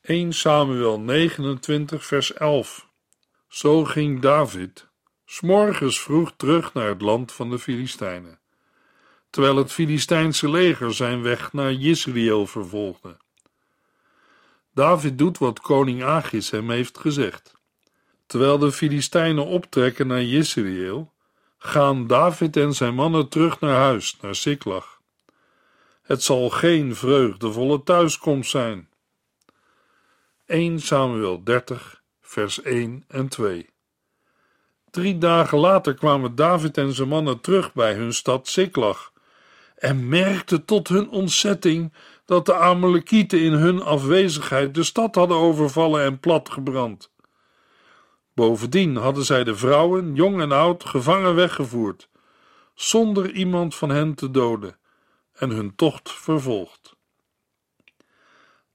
1 0.00 0.32
Samuel 0.32 1.00
29, 1.00 2.06
vers 2.06 2.32
11. 2.32 2.88
Zo 3.48 3.84
ging 3.84 4.20
David, 4.20 4.88
s'morgens 5.24 6.00
vroeg 6.00 6.32
terug 6.36 6.74
naar 6.74 6.88
het 6.88 7.00
land 7.00 7.32
van 7.32 7.50
de 7.50 7.58
Filistijnen, 7.58 8.37
terwijl 9.30 9.56
het 9.56 9.72
Filistijnse 9.72 10.50
leger 10.50 10.94
zijn 10.94 11.22
weg 11.22 11.52
naar 11.52 11.72
Jezreel 11.72 12.46
vervolgde. 12.46 13.16
David 14.74 15.18
doet 15.18 15.38
wat 15.38 15.60
koning 15.60 16.02
Agis 16.02 16.50
hem 16.50 16.70
heeft 16.70 16.98
gezegd. 16.98 17.54
Terwijl 18.26 18.58
de 18.58 18.72
Filistijnen 18.72 19.46
optrekken 19.46 20.06
naar 20.06 20.22
Jezreel, 20.22 21.12
gaan 21.58 22.06
David 22.06 22.56
en 22.56 22.74
zijn 22.74 22.94
mannen 22.94 23.28
terug 23.28 23.60
naar 23.60 23.76
huis, 23.76 24.16
naar 24.20 24.34
Siklag. 24.34 25.00
Het 26.02 26.22
zal 26.22 26.50
geen 26.50 26.96
vreugdevolle 26.96 27.82
thuiskomst 27.82 28.50
zijn. 28.50 28.88
1 30.46 30.80
Samuel 30.80 31.44
30, 31.44 32.02
vers 32.20 32.62
1 32.62 33.04
en 33.08 33.28
2. 33.28 33.70
Drie 34.90 35.18
dagen 35.18 35.58
later 35.58 35.94
kwamen 35.94 36.34
David 36.34 36.78
en 36.78 36.92
zijn 36.92 37.08
mannen 37.08 37.40
terug 37.40 37.72
bij 37.72 37.94
hun 37.94 38.14
stad 38.14 38.48
Siklag 38.48 39.12
en 39.78 40.08
merkten 40.08 40.64
tot 40.64 40.88
hun 40.88 41.08
ontzetting 41.08 41.92
dat 42.24 42.46
de 42.46 42.54
Amalekieten 42.54 43.40
in 43.40 43.52
hun 43.52 43.82
afwezigheid 43.82 44.74
de 44.74 44.82
stad 44.82 45.14
hadden 45.14 45.36
overvallen 45.36 46.04
en 46.04 46.18
platgebrand. 46.18 47.10
Bovendien 48.34 48.96
hadden 48.96 49.24
zij 49.24 49.44
de 49.44 49.56
vrouwen, 49.56 50.14
jong 50.14 50.40
en 50.40 50.52
oud, 50.52 50.84
gevangen 50.84 51.34
weggevoerd, 51.34 52.08
zonder 52.74 53.30
iemand 53.30 53.74
van 53.74 53.88
hen 53.88 54.14
te 54.14 54.30
doden, 54.30 54.76
en 55.32 55.50
hun 55.50 55.74
tocht 55.74 56.12
vervolgd. 56.12 56.96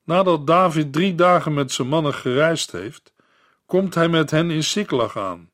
Nadat 0.04 0.48
David 0.48 0.94
drie 0.94 1.16
dagen 1.16 1.54
met 1.54 1.72
zijn 1.72 1.88
mannen 1.88 2.14
gereisd 2.14 2.72
heeft, 2.72 3.14
komt 3.66 3.96
hij 3.96 4.10
met 4.10 4.32
hen 4.32 4.52
in 4.52 4.64
Siklag 4.64 5.18
aan. 5.18 5.52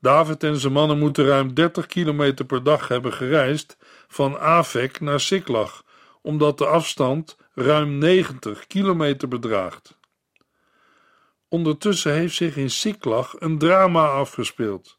David 0.00 0.44
en 0.44 0.56
zijn 0.56 0.72
mannen 0.72 0.98
moeten 0.98 1.24
ruim 1.24 1.54
30 1.54 1.86
kilometer 1.86 2.44
per 2.44 2.62
dag 2.62 2.88
hebben 2.88 3.12
gereisd 3.12 3.76
van 4.10 4.40
Afek 4.40 5.00
naar 5.00 5.20
Siklag, 5.20 5.84
omdat 6.22 6.58
de 6.58 6.66
afstand 6.66 7.36
ruim 7.54 7.98
90 7.98 8.66
kilometer 8.66 9.28
bedraagt. 9.28 9.98
Ondertussen 11.48 12.12
heeft 12.12 12.34
zich 12.34 12.56
in 12.56 12.70
Siklag 12.70 13.34
een 13.38 13.58
drama 13.58 14.06
afgespeeld. 14.08 14.98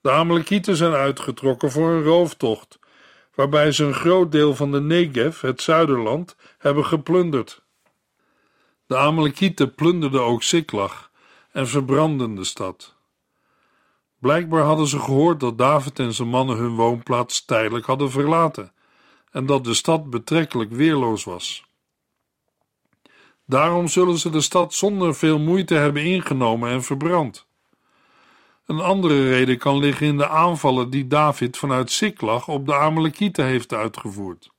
De 0.00 0.10
Amalekieten 0.10 0.76
zijn 0.76 0.92
uitgetrokken 0.92 1.70
voor 1.70 1.90
een 1.90 2.02
rooftocht, 2.02 2.78
waarbij 3.34 3.72
ze 3.72 3.84
een 3.84 3.94
groot 3.94 4.32
deel 4.32 4.54
van 4.54 4.72
de 4.72 4.80
Negev, 4.80 5.40
het 5.40 5.62
zuiderland, 5.62 6.36
hebben 6.58 6.84
geplunderd. 6.86 7.64
De 8.86 8.96
Amalekieten 8.96 9.74
plunderden 9.74 10.22
ook 10.22 10.42
Siklag 10.42 11.10
en 11.52 11.68
verbrandden 11.68 12.34
de 12.34 12.44
stad. 12.44 12.97
Blijkbaar 14.18 14.62
hadden 14.62 14.86
ze 14.86 14.98
gehoord 14.98 15.40
dat 15.40 15.58
David 15.58 15.98
en 15.98 16.14
zijn 16.14 16.28
mannen 16.28 16.56
hun 16.56 16.74
woonplaats 16.74 17.44
tijdelijk 17.44 17.86
hadden 17.86 18.10
verlaten 18.10 18.72
en 19.30 19.46
dat 19.46 19.64
de 19.64 19.74
stad 19.74 20.10
betrekkelijk 20.10 20.70
weerloos 20.70 21.24
was. 21.24 21.64
Daarom 23.46 23.88
zullen 23.88 24.18
ze 24.18 24.30
de 24.30 24.40
stad 24.40 24.74
zonder 24.74 25.14
veel 25.14 25.38
moeite 25.38 25.74
hebben 25.74 26.04
ingenomen 26.04 26.70
en 26.70 26.82
verbrand. 26.82 27.46
Een 28.66 28.80
andere 28.80 29.28
reden 29.28 29.58
kan 29.58 29.78
liggen 29.78 30.06
in 30.06 30.16
de 30.16 30.28
aanvallen 30.28 30.90
die 30.90 31.06
David 31.06 31.56
vanuit 31.56 31.90
Siklag 31.90 32.48
op 32.48 32.66
de 32.66 32.74
Amalekieten 32.74 33.44
heeft 33.44 33.72
uitgevoerd. 33.72 34.50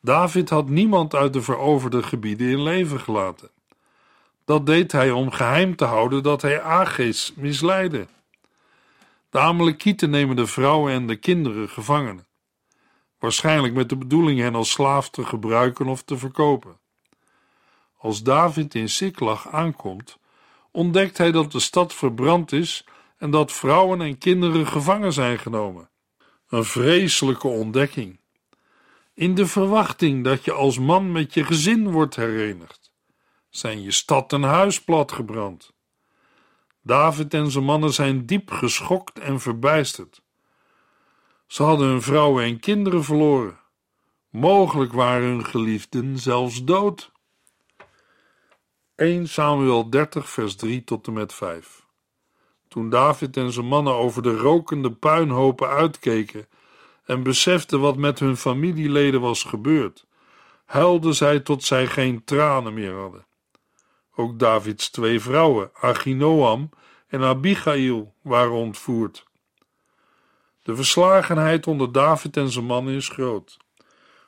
David 0.00 0.50
had 0.50 0.68
niemand 0.68 1.14
uit 1.14 1.32
de 1.32 1.42
veroverde 1.42 2.02
gebieden 2.02 2.48
in 2.48 2.62
leven 2.62 3.00
gelaten. 3.00 3.50
Dat 4.44 4.66
deed 4.66 4.92
hij 4.92 5.10
om 5.10 5.30
geheim 5.30 5.76
te 5.76 5.84
houden 5.84 6.22
dat 6.22 6.42
hij 6.42 6.62
Ages 6.62 7.32
misleidde. 7.36 8.06
De 9.30 9.38
Amalekieten 9.38 10.10
nemen 10.10 10.36
de 10.36 10.46
vrouwen 10.46 10.92
en 10.92 11.06
de 11.06 11.16
kinderen 11.16 11.68
gevangen, 11.68 12.26
waarschijnlijk 13.18 13.74
met 13.74 13.88
de 13.88 13.96
bedoeling 13.96 14.40
hen 14.40 14.54
als 14.54 14.70
slaaf 14.70 15.10
te 15.10 15.24
gebruiken 15.24 15.86
of 15.86 16.02
te 16.02 16.18
verkopen. 16.18 16.78
Als 17.96 18.22
David 18.22 18.74
in 18.74 18.88
Siklag 18.88 19.48
aankomt, 19.48 20.18
ontdekt 20.70 21.18
hij 21.18 21.30
dat 21.32 21.52
de 21.52 21.60
stad 21.60 21.94
verbrand 21.94 22.52
is 22.52 22.84
en 23.16 23.30
dat 23.30 23.52
vrouwen 23.52 24.00
en 24.00 24.18
kinderen 24.18 24.66
gevangen 24.66 25.12
zijn 25.12 25.38
genomen. 25.38 25.90
Een 26.48 26.64
vreselijke 26.64 27.48
ontdekking. 27.48 28.20
In 29.14 29.34
de 29.34 29.46
verwachting 29.46 30.24
dat 30.24 30.44
je 30.44 30.52
als 30.52 30.78
man 30.78 31.12
met 31.12 31.34
je 31.34 31.44
gezin 31.44 31.90
wordt 31.90 32.16
herenigd, 32.16 32.92
zijn 33.48 33.82
je 33.82 33.90
stad 33.90 34.32
en 34.32 34.42
huis 34.42 34.82
platgebrand. 34.82 35.72
David 36.90 37.34
en 37.34 37.50
zijn 37.50 37.64
mannen 37.64 37.92
zijn 37.92 38.26
diep 38.26 38.50
geschokt 38.50 39.18
en 39.18 39.40
verbijsterd. 39.40 40.22
Ze 41.46 41.62
hadden 41.62 41.88
hun 41.88 42.02
vrouwen 42.02 42.44
en 42.44 42.60
kinderen 42.60 43.04
verloren. 43.04 43.58
Mogelijk 44.30 44.92
waren 44.92 45.28
hun 45.28 45.44
geliefden 45.44 46.18
zelfs 46.18 46.64
dood. 46.64 47.12
1 48.96 49.28
Samuel 49.28 49.90
30, 49.90 50.30
vers 50.30 50.56
3 50.56 50.84
tot 50.84 51.06
en 51.06 51.12
met 51.12 51.34
5. 51.34 51.86
Toen 52.68 52.90
David 52.90 53.36
en 53.36 53.52
zijn 53.52 53.66
mannen 53.66 53.94
over 53.94 54.22
de 54.22 54.36
rokende 54.36 54.92
puinhopen 54.92 55.68
uitkeken 55.68 56.48
en 57.04 57.22
beseften 57.22 57.80
wat 57.80 57.96
met 57.96 58.18
hun 58.18 58.36
familieleden 58.36 59.20
was 59.20 59.42
gebeurd, 59.42 60.06
huilden 60.64 61.14
zij 61.14 61.40
tot 61.40 61.64
zij 61.64 61.86
geen 61.86 62.24
tranen 62.24 62.74
meer 62.74 62.94
hadden. 62.94 63.26
Ook 64.14 64.38
Davids 64.38 64.90
twee 64.90 65.20
vrouwen, 65.20 65.70
Achinoam 65.74 66.70
en 67.08 67.22
Abigail, 67.22 68.14
waren 68.22 68.52
ontvoerd. 68.52 69.28
De 70.62 70.76
verslagenheid 70.76 71.66
onder 71.66 71.92
David 71.92 72.36
en 72.36 72.50
zijn 72.50 72.64
mannen 72.64 72.94
is 72.94 73.08
groot. 73.08 73.56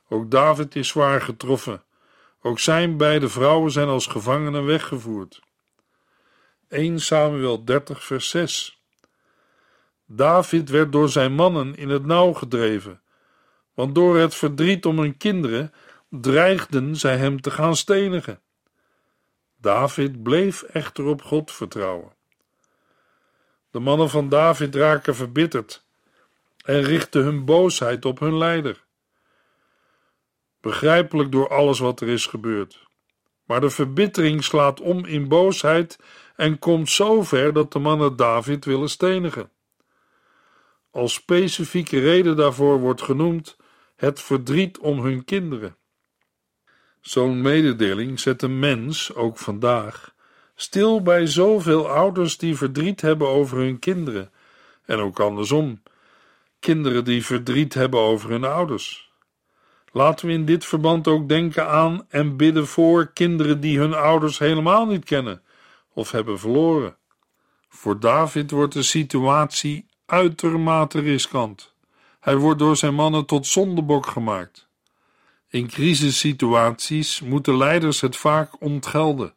Ook 0.08 0.30
David 0.30 0.76
is 0.76 0.88
zwaar 0.88 1.20
getroffen. 1.20 1.82
Ook 2.42 2.58
zijn 2.58 2.96
beide 2.96 3.28
vrouwen 3.28 3.70
zijn 3.70 3.88
als 3.88 4.06
gevangenen 4.06 4.64
weggevoerd. 4.64 5.40
1 6.68 7.00
Samuel 7.00 7.64
30, 7.64 8.04
vers 8.04 8.28
6. 8.28 8.82
David 10.06 10.70
werd 10.70 10.92
door 10.92 11.08
zijn 11.08 11.32
mannen 11.32 11.76
in 11.76 11.88
het 11.88 12.06
nauw 12.06 12.32
gedreven, 12.32 13.00
want 13.74 13.94
door 13.94 14.16
het 14.16 14.34
verdriet 14.34 14.86
om 14.86 14.98
hun 14.98 15.16
kinderen 15.16 15.72
dreigden 16.08 16.96
zij 16.96 17.16
hem 17.16 17.40
te 17.40 17.50
gaan 17.50 17.76
stenigen. 17.76 18.40
David 19.62 20.22
bleef 20.22 20.62
echter 20.62 21.04
op 21.04 21.22
God 21.22 21.52
vertrouwen. 21.52 22.12
De 23.70 23.78
mannen 23.78 24.10
van 24.10 24.28
David 24.28 24.74
raken 24.74 25.14
verbitterd 25.14 25.84
en 26.64 26.82
richten 26.82 27.22
hun 27.22 27.44
boosheid 27.44 28.04
op 28.04 28.18
hun 28.18 28.38
leider. 28.38 28.84
Begrijpelijk 30.60 31.32
door 31.32 31.48
alles 31.48 31.78
wat 31.78 32.00
er 32.00 32.08
is 32.08 32.26
gebeurd. 32.26 32.86
Maar 33.44 33.60
de 33.60 33.70
verbittering 33.70 34.44
slaat 34.44 34.80
om 34.80 35.04
in 35.04 35.28
boosheid 35.28 35.98
en 36.36 36.58
komt 36.58 36.90
zo 36.90 37.22
ver 37.22 37.52
dat 37.52 37.72
de 37.72 37.78
mannen 37.78 38.16
David 38.16 38.64
willen 38.64 38.90
stenigen. 38.90 39.50
Als 40.90 41.12
specifieke 41.12 42.00
reden 42.00 42.36
daarvoor 42.36 42.80
wordt 42.80 43.02
genoemd 43.02 43.56
het 43.96 44.20
verdriet 44.20 44.78
om 44.78 45.00
hun 45.00 45.24
kinderen. 45.24 45.76
Zo'n 47.02 47.40
mededeling 47.40 48.20
zet 48.20 48.42
een 48.42 48.58
mens, 48.58 49.14
ook 49.14 49.38
vandaag, 49.38 50.14
stil 50.54 51.02
bij 51.02 51.26
zoveel 51.26 51.88
ouders 51.88 52.38
die 52.38 52.56
verdriet 52.56 53.00
hebben 53.00 53.28
over 53.28 53.58
hun 53.58 53.78
kinderen, 53.78 54.30
en 54.84 54.98
ook 54.98 55.20
andersom, 55.20 55.82
kinderen 56.60 57.04
die 57.04 57.24
verdriet 57.24 57.74
hebben 57.74 58.00
over 58.00 58.30
hun 58.30 58.44
ouders. 58.44 59.10
Laten 59.92 60.26
we 60.26 60.32
in 60.32 60.44
dit 60.44 60.64
verband 60.64 61.08
ook 61.08 61.28
denken 61.28 61.68
aan 61.68 62.06
en 62.08 62.36
bidden 62.36 62.66
voor 62.66 63.12
kinderen 63.12 63.60
die 63.60 63.78
hun 63.78 63.94
ouders 63.94 64.38
helemaal 64.38 64.86
niet 64.86 65.04
kennen 65.04 65.42
of 65.92 66.10
hebben 66.10 66.38
verloren. 66.38 66.96
Voor 67.68 68.00
David 68.00 68.50
wordt 68.50 68.72
de 68.72 68.82
situatie 68.82 69.86
uitermate 70.06 71.00
riskant. 71.00 71.74
Hij 72.20 72.36
wordt 72.36 72.58
door 72.58 72.76
zijn 72.76 72.94
mannen 72.94 73.26
tot 73.26 73.46
zondebok 73.46 74.06
gemaakt. 74.06 74.70
In 75.52 75.66
crisissituaties 75.66 77.20
moeten 77.20 77.56
leiders 77.56 78.00
het 78.00 78.16
vaak 78.16 78.60
ontgelden. 78.60 79.34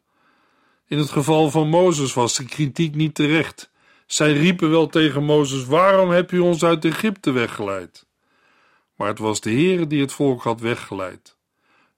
In 0.86 0.98
het 0.98 1.10
geval 1.10 1.50
van 1.50 1.68
Mozes 1.68 2.14
was 2.14 2.36
de 2.36 2.44
kritiek 2.44 2.94
niet 2.94 3.14
terecht. 3.14 3.70
Zij 4.06 4.32
riepen 4.32 4.70
wel 4.70 4.86
tegen 4.86 5.24
Mozes: 5.24 5.64
Waarom 5.64 6.10
heb 6.10 6.30
je 6.30 6.42
ons 6.42 6.64
uit 6.64 6.84
Egypte 6.84 7.30
weggeleid? 7.30 8.06
Maar 8.94 9.08
het 9.08 9.18
was 9.18 9.40
de 9.40 9.50
Heere 9.50 9.86
die 9.86 10.00
het 10.00 10.12
volk 10.12 10.42
had 10.42 10.60
weggeleid. 10.60 11.36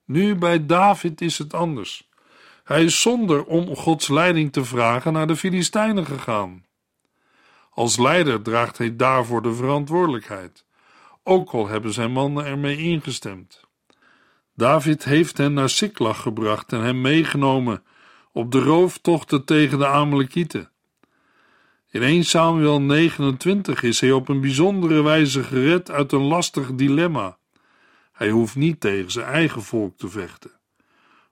Nu 0.05 0.35
bij 0.35 0.67
David 0.67 1.21
is 1.21 1.39
het 1.39 1.55
anders. 1.55 2.09
Hij 2.65 2.85
is 2.85 3.01
zonder 3.01 3.45
om 3.45 3.77
Gods 3.77 4.09
leiding 4.09 4.53
te 4.53 4.65
vragen 4.65 5.13
naar 5.13 5.27
de 5.27 5.37
Filistijnen 5.37 6.07
gegaan. 6.07 6.65
Als 7.71 7.99
leider 7.99 8.43
draagt 8.43 8.79
hij 8.79 8.97
daarvoor 8.97 9.43
de 9.43 9.55
verantwoordelijkheid, 9.55 10.65
ook 11.23 11.51
al 11.51 11.69
hebben 11.69 11.93
zijn 11.93 12.13
mannen 12.13 12.45
ermee 12.45 12.79
ingestemd. 12.79 13.67
David 14.59 15.05
heeft 15.05 15.39
hen 15.39 15.53
naar 15.53 15.69
Siklag 15.69 16.23
gebracht 16.23 16.73
en 16.73 16.81
hem 16.81 17.01
meegenomen 17.01 17.83
op 18.33 18.53
de 18.53 18.61
rooftochten 18.61 19.45
tegen 19.45 19.79
de 19.79 19.87
Amalekieten. 19.87 20.71
In 21.91 22.03
1 22.03 22.25
Samuel 22.25 22.81
29 22.81 23.83
is 23.83 24.01
hij 24.01 24.13
op 24.13 24.29
een 24.29 24.41
bijzondere 24.41 25.03
wijze 25.03 25.45
gered 25.45 25.91
uit 25.91 26.13
een 26.13 26.23
lastig 26.23 26.75
dilemma. 26.75 27.39
Hij 28.13 28.31
hoeft 28.31 28.57
niet 28.57 28.81
tegen 28.81 29.11
zijn 29.11 29.27
eigen 29.27 29.63
volk 29.63 29.97
te 29.97 30.09
vechten. 30.09 30.51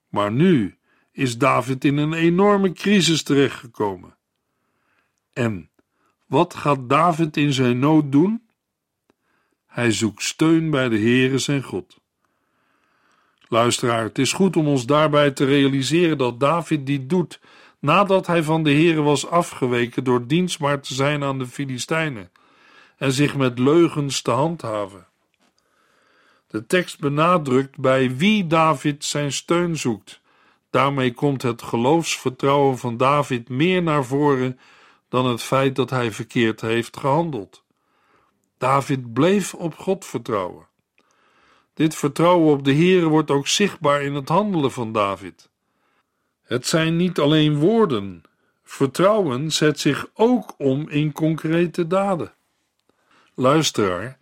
Maar 0.08 0.32
nu 0.32 0.78
is 1.12 1.38
David 1.38 1.84
in 1.84 1.96
een 1.96 2.12
enorme 2.12 2.72
crisis 2.72 3.22
terechtgekomen. 3.22 4.16
En 5.32 5.70
wat 6.26 6.54
gaat 6.54 6.88
David 6.88 7.36
in 7.36 7.52
zijn 7.52 7.78
nood 7.78 8.12
doen? 8.12 8.46
Hij 9.66 9.92
zoekt 9.92 10.22
steun 10.22 10.70
bij 10.70 10.88
de 10.88 10.98
Heere 10.98 11.38
zijn 11.38 11.62
God. 11.62 12.04
Luisteraar, 13.48 14.02
het 14.02 14.18
is 14.18 14.32
goed 14.32 14.56
om 14.56 14.66
ons 14.68 14.86
daarbij 14.86 15.30
te 15.30 15.44
realiseren 15.44 16.18
dat 16.18 16.40
David 16.40 16.86
dit 16.86 17.08
doet 17.08 17.40
nadat 17.78 18.26
hij 18.26 18.42
van 18.42 18.62
de 18.62 18.70
Heere 18.70 19.02
was 19.02 19.26
afgeweken 19.26 20.04
door 20.04 20.26
dienstbaar 20.26 20.80
te 20.80 20.94
zijn 20.94 21.24
aan 21.24 21.38
de 21.38 21.46
Filistijnen 21.46 22.30
en 22.96 23.12
zich 23.12 23.36
met 23.36 23.58
leugens 23.58 24.22
te 24.22 24.30
handhaven. 24.30 25.06
De 26.46 26.66
tekst 26.66 26.98
benadrukt 27.00 27.78
bij 27.78 28.16
wie 28.16 28.46
David 28.46 29.04
zijn 29.04 29.32
steun 29.32 29.76
zoekt. 29.76 30.20
Daarmee 30.70 31.12
komt 31.12 31.42
het 31.42 31.62
geloofsvertrouwen 31.62 32.78
van 32.78 32.96
David 32.96 33.48
meer 33.48 33.82
naar 33.82 34.04
voren 34.04 34.58
dan 35.08 35.26
het 35.26 35.42
feit 35.42 35.76
dat 35.76 35.90
hij 35.90 36.12
verkeerd 36.12 36.60
heeft 36.60 36.96
gehandeld. 36.96 37.64
David 38.58 39.12
bleef 39.12 39.54
op 39.54 39.76
God 39.76 40.04
vertrouwen. 40.04 40.65
Dit 41.76 41.94
vertrouwen 41.94 42.52
op 42.52 42.64
de 42.64 42.74
Heere 42.74 43.06
wordt 43.06 43.30
ook 43.30 43.46
zichtbaar 43.46 44.02
in 44.02 44.14
het 44.14 44.28
handelen 44.28 44.72
van 44.72 44.92
David. 44.92 45.48
Het 46.42 46.66
zijn 46.66 46.96
niet 46.96 47.18
alleen 47.18 47.56
woorden. 47.58 48.22
Vertrouwen 48.64 49.50
zet 49.50 49.80
zich 49.80 50.06
ook 50.14 50.54
om 50.58 50.88
in 50.88 51.12
concrete 51.12 51.86
daden. 51.86 52.32
Luisteraar, 53.34 54.18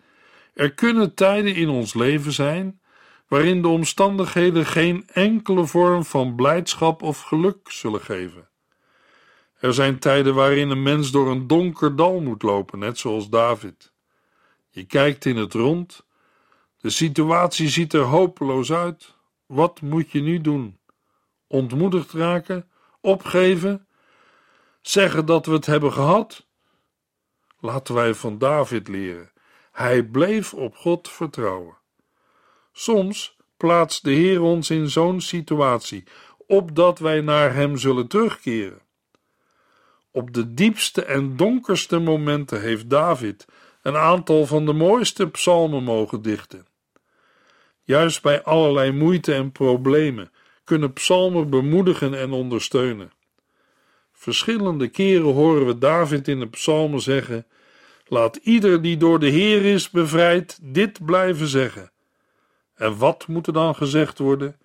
er 0.54 0.72
kunnen 0.72 1.14
tijden 1.14 1.54
in 1.54 1.68
ons 1.68 1.94
leven 1.94 2.32
zijn 2.32 2.80
waarin 3.28 3.62
de 3.62 3.68
omstandigheden 3.68 4.66
geen 4.66 5.08
enkele 5.12 5.66
vorm 5.66 6.04
van 6.04 6.34
blijdschap 6.34 7.02
of 7.02 7.20
geluk 7.20 7.70
zullen 7.70 8.00
geven. 8.00 8.48
Er 9.58 9.74
zijn 9.74 9.98
tijden 9.98 10.34
waarin 10.34 10.70
een 10.70 10.82
mens 10.82 11.10
door 11.10 11.30
een 11.30 11.46
donker 11.46 11.96
dal 11.96 12.20
moet 12.20 12.42
lopen, 12.42 12.78
net 12.78 12.98
zoals 12.98 13.28
David. 13.28 13.92
Je 14.70 14.84
kijkt 14.84 15.24
in 15.24 15.36
het 15.36 15.52
rond. 15.52 16.04
De 16.84 16.90
situatie 16.90 17.68
ziet 17.68 17.92
er 17.92 18.02
hopeloos 18.02 18.72
uit. 18.72 19.14
Wat 19.46 19.80
moet 19.80 20.10
je 20.10 20.20
nu 20.20 20.40
doen? 20.40 20.78
Ontmoedigd 21.46 22.12
raken? 22.12 22.68
Opgeven? 23.00 23.86
Zeggen 24.82 25.26
dat 25.26 25.46
we 25.46 25.52
het 25.52 25.66
hebben 25.66 25.92
gehad? 25.92 26.46
Laten 27.60 27.94
wij 27.94 28.14
van 28.14 28.38
David 28.38 28.88
leren. 28.88 29.32
Hij 29.72 30.02
bleef 30.02 30.54
op 30.54 30.76
God 30.76 31.08
vertrouwen. 31.08 31.76
Soms 32.72 33.36
plaatst 33.56 34.04
de 34.04 34.12
Heer 34.12 34.40
ons 34.40 34.70
in 34.70 34.90
zo'n 34.90 35.20
situatie 35.20 36.04
opdat 36.46 36.98
wij 36.98 37.20
naar 37.20 37.54
hem 37.54 37.76
zullen 37.76 38.08
terugkeren. 38.08 38.80
Op 40.10 40.32
de 40.32 40.54
diepste 40.54 41.04
en 41.04 41.36
donkerste 41.36 41.98
momenten 41.98 42.60
heeft 42.60 42.90
David 42.90 43.44
een 43.82 43.96
aantal 43.96 44.46
van 44.46 44.66
de 44.66 44.72
mooiste 44.72 45.30
psalmen 45.30 45.82
mogen 45.82 46.22
dichten. 46.22 46.72
Juist 47.84 48.22
bij 48.22 48.42
allerlei 48.42 48.92
moeite 48.92 49.34
en 49.34 49.52
problemen 49.52 50.30
kunnen 50.64 50.92
psalmen 50.92 51.50
bemoedigen 51.50 52.18
en 52.18 52.32
ondersteunen. 52.32 53.12
Verschillende 54.12 54.88
keren 54.88 55.32
horen 55.32 55.66
we 55.66 55.78
David 55.78 56.28
in 56.28 56.40
de 56.40 56.48
psalmen 56.48 57.00
zeggen: 57.00 57.46
Laat 58.06 58.36
ieder 58.36 58.82
die 58.82 58.96
door 58.96 59.18
de 59.18 59.28
Heer 59.28 59.64
is 59.64 59.90
bevrijd 59.90 60.58
dit 60.62 61.04
blijven 61.04 61.46
zeggen. 61.46 61.92
En 62.74 62.98
wat 62.98 63.26
moet 63.26 63.46
er 63.46 63.52
dan 63.52 63.74
gezegd 63.74 64.18
worden? 64.18 64.58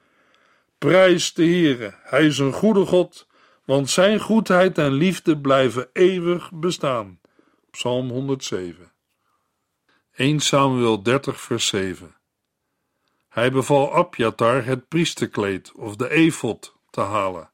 Prijs 0.77 1.33
de 1.33 1.43
Heere, 1.43 1.93
Hij 2.03 2.25
is 2.25 2.37
een 2.37 2.53
goede 2.53 2.85
God, 2.85 3.27
want 3.65 3.89
Zijn 3.89 4.19
goedheid 4.19 4.77
en 4.77 4.91
liefde 4.91 5.37
blijven 5.37 5.89
eeuwig 5.93 6.51
bestaan. 6.53 7.19
Psalm 7.71 8.09
107. 8.09 8.91
1 10.13 10.39
Samuel 10.39 11.03
30 11.03 11.41
vers 11.41 11.67
7 11.67 12.18
Hij 13.29 13.51
beval 13.51 13.93
Abjatar 13.93 14.65
het 14.65 14.87
priesterkleed 14.87 15.71
of 15.71 15.95
de 15.95 16.09
efod 16.09 16.75
te 16.89 17.01
halen. 17.01 17.49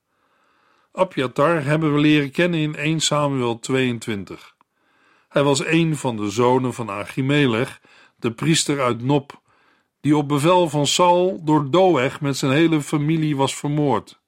Abjatar 0.92 1.64
hebben 1.64 1.94
we 1.94 2.00
leren 2.00 2.32
kennen 2.32 2.60
in 2.60 2.76
1 2.76 3.00
Samuel 3.00 3.60
22. 3.60 4.56
Hij 5.30 5.44
was 5.44 5.66
een 5.66 5.96
van 5.96 6.18
de 6.18 6.30
zonen 6.30 6.74
van 6.74 6.90
Achimelech, 6.90 7.82
de 8.16 8.32
priester 8.32 8.82
uit 8.82 9.02
Nop, 9.02 9.42
die 10.02 10.18
op 10.18 10.28
bevel 10.28 10.70
van 10.70 10.88
Saul 10.88 11.44
door 11.44 11.70
Doeg 11.70 12.22
met 12.22 12.38
zijn 12.38 12.52
hele 12.52 12.82
familie 12.82 13.36
was 13.36 13.56
vermoord. 13.56 14.20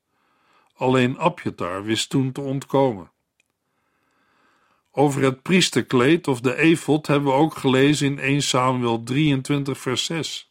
Alleen 0.75 1.17
Abjatar 1.17 1.83
wist 1.83 2.09
toen 2.09 2.31
te 2.31 2.41
ontkomen. 2.41 3.11
Over 4.91 5.21
het 5.23 5.41
priesterkleed 5.41 6.27
of 6.27 6.41
de 6.41 6.55
efod 6.55 7.07
hebben 7.07 7.31
we 7.31 7.37
ook 7.37 7.57
gelezen 7.57 8.07
in 8.07 8.19
1 8.19 8.41
Samuel 8.41 9.03
23 9.03 9.77
vers 9.77 10.05
6. 10.05 10.46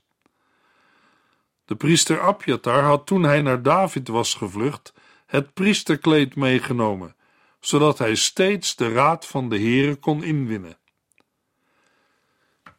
De 1.67 1.77
priester 1.77 2.21
Abjatar 2.21 2.83
had 2.83 3.07
toen 3.07 3.23
hij 3.23 3.43
naar 3.43 3.63
David 3.63 4.09
was 4.09 4.35
gevlucht 4.35 4.93
het 5.27 5.55
priesterkleed 5.55 6.37
meegenomen, 6.37 7.17
zodat 7.61 7.99
hij 7.99 8.15
steeds 8.15 8.77
de 8.77 8.93
raad 8.93 9.27
van 9.27 9.49
de 9.49 9.59
Heere 9.59 9.95
kon 9.95 10.23
inwinnen. 10.23 10.79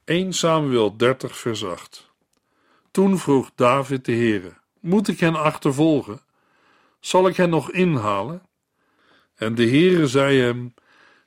1 0.03 0.33
Samuel 0.33 0.97
30 0.97 1.37
vers 1.37 1.65
8 1.65 2.11
Toen 2.91 3.17
vroeg 3.17 3.51
David 3.55 4.05
de 4.05 4.11
Heere, 4.11 4.53
moet 4.79 5.07
ik 5.07 5.19
hen 5.19 5.35
achtervolgen? 5.35 6.21
Zal 6.99 7.27
ik 7.27 7.35
hen 7.35 7.49
nog 7.49 7.71
inhalen? 7.71 8.41
En 9.35 9.55
de 9.55 9.69
Heere 9.69 10.07
zei 10.07 10.39
hem, 10.39 10.73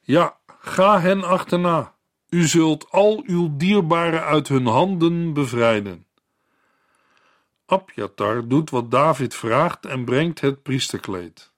ja, 0.01 0.38
ga 0.61 1.01
hen 1.01 1.25
achterna. 1.25 1.94
U 2.29 2.46
zult 2.46 2.90
al 2.90 3.23
uw 3.27 3.57
dierbaren 3.57 4.25
uit 4.25 4.49
hun 4.49 4.66
handen 4.66 5.33
bevrijden. 5.33 6.07
Abjatar 7.70 8.48
doet 8.48 8.70
wat 8.70 8.90
David 8.90 9.35
vraagt 9.35 9.87
en 9.87 10.04
brengt 10.04 10.40
het 10.40 10.62
priesterkleed. 10.62 11.52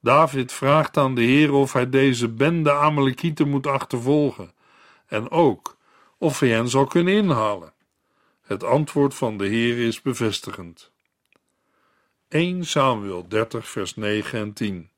David 0.00 0.52
vraagt 0.52 0.96
aan 0.96 1.14
de 1.14 1.22
Heer 1.22 1.52
of 1.52 1.72
hij 1.72 1.90
deze 1.90 2.28
bende 2.28 2.72
Amalekieten 2.72 3.48
moet 3.48 3.66
achtervolgen 3.66 4.52
en 5.06 5.30
ook 5.30 5.76
of 6.18 6.40
hij 6.40 6.48
hen 6.48 6.68
zal 6.68 6.86
kunnen 6.86 7.14
inhalen. 7.14 7.72
Het 8.42 8.64
antwoord 8.64 9.14
van 9.14 9.36
de 9.36 9.46
Heer 9.46 9.86
is 9.86 10.02
bevestigend. 10.02 10.90
1 12.28 12.64
Samuel 12.64 13.28
30 13.28 13.68
vers 13.68 13.96
9 13.96 14.38
en 14.38 14.52
10 14.52 14.90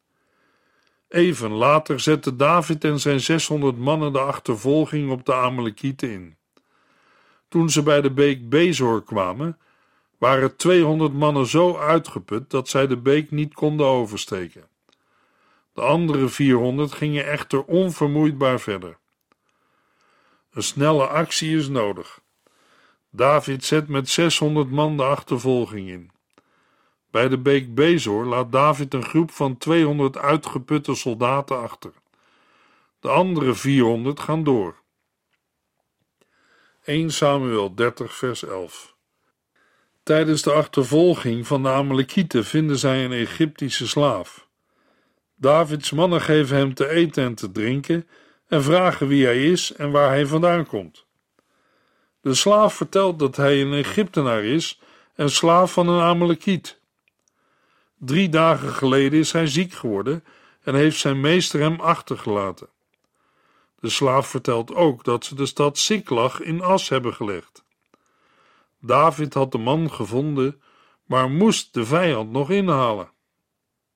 Even 1.08 1.50
later 1.50 2.00
zette 2.00 2.36
David 2.36 2.84
en 2.84 3.00
zijn 3.00 3.20
600 3.20 3.78
mannen 3.78 4.12
de 4.12 4.20
achtervolging 4.20 5.10
op 5.10 5.26
de 5.26 5.34
Amalekieten 5.34 6.10
in. 6.10 6.36
Toen 7.48 7.70
ze 7.70 7.82
bij 7.82 8.00
de 8.00 8.10
beek 8.10 8.48
Bezor 8.48 9.04
kwamen, 9.04 9.58
waren 10.24 10.56
200 10.56 11.12
mannen 11.12 11.46
zo 11.46 11.76
uitgeput 11.76 12.50
dat 12.50 12.68
zij 12.68 12.86
de 12.86 12.96
beek 12.96 13.30
niet 13.30 13.54
konden 13.54 13.86
oversteken. 13.86 14.68
De 15.72 15.80
andere 15.80 16.28
400 16.28 16.92
gingen 16.92 17.26
echter 17.26 17.64
onvermoeidbaar 17.64 18.60
verder. 18.60 18.98
Een 20.50 20.62
snelle 20.62 21.06
actie 21.06 21.56
is 21.56 21.68
nodig. 21.68 22.20
David 23.10 23.64
zet 23.64 23.88
met 23.88 24.08
600 24.08 24.70
man 24.70 24.96
de 24.96 25.02
achtervolging 25.02 25.88
in. 25.88 26.10
Bij 27.10 27.28
de 27.28 27.38
beek 27.38 27.74
Bezor 27.74 28.24
laat 28.24 28.52
David 28.52 28.94
een 28.94 29.04
groep 29.04 29.30
van 29.30 29.56
200 29.56 30.16
uitgeputte 30.16 30.94
soldaten 30.94 31.60
achter. 31.60 31.92
De 33.00 33.08
andere 33.08 33.54
400 33.54 34.20
gaan 34.20 34.44
door. 34.44 34.74
1 36.84 37.10
Samuel 37.10 37.74
30 37.74 38.14
vers 38.14 38.44
11 38.44 38.93
Tijdens 40.04 40.42
de 40.42 40.52
achtervolging 40.52 41.46
van 41.46 41.62
de 41.62 41.68
Amalekieten 41.68 42.44
vinden 42.44 42.78
zij 42.78 43.04
een 43.04 43.12
Egyptische 43.12 43.88
slaaf. 43.88 44.48
Davids 45.36 45.90
mannen 45.90 46.20
geven 46.20 46.56
hem 46.56 46.74
te 46.74 46.88
eten 46.88 47.24
en 47.24 47.34
te 47.34 47.50
drinken 47.50 48.08
en 48.48 48.62
vragen 48.62 49.06
wie 49.06 49.24
hij 49.24 49.50
is 49.50 49.72
en 49.72 49.90
waar 49.90 50.08
hij 50.08 50.26
vandaan 50.26 50.66
komt. 50.66 51.06
De 52.20 52.34
slaaf 52.34 52.74
vertelt 52.74 53.18
dat 53.18 53.36
hij 53.36 53.60
een 53.60 53.72
Egyptenaar 53.72 54.44
is 54.44 54.80
en 55.14 55.30
slaaf 55.30 55.72
van 55.72 55.88
een 55.88 56.02
Amalekiet. 56.02 56.80
Drie 57.98 58.28
dagen 58.28 58.72
geleden 58.72 59.18
is 59.18 59.32
hij 59.32 59.46
ziek 59.46 59.72
geworden 59.72 60.24
en 60.62 60.74
heeft 60.74 60.98
zijn 60.98 61.20
meester 61.20 61.60
hem 61.60 61.80
achtergelaten. 61.80 62.68
De 63.80 63.88
slaaf 63.88 64.26
vertelt 64.26 64.74
ook 64.74 65.04
dat 65.04 65.24
ze 65.24 65.34
de 65.34 65.46
stad 65.46 65.78
Siklag 65.78 66.40
in 66.40 66.62
as 66.62 66.88
hebben 66.88 67.14
gelegd. 67.14 67.63
David 68.86 69.34
had 69.34 69.52
de 69.52 69.58
man 69.58 69.90
gevonden, 69.90 70.60
maar 71.04 71.30
moest 71.30 71.74
de 71.74 71.84
vijand 71.84 72.30
nog 72.30 72.50
inhalen. 72.50 73.10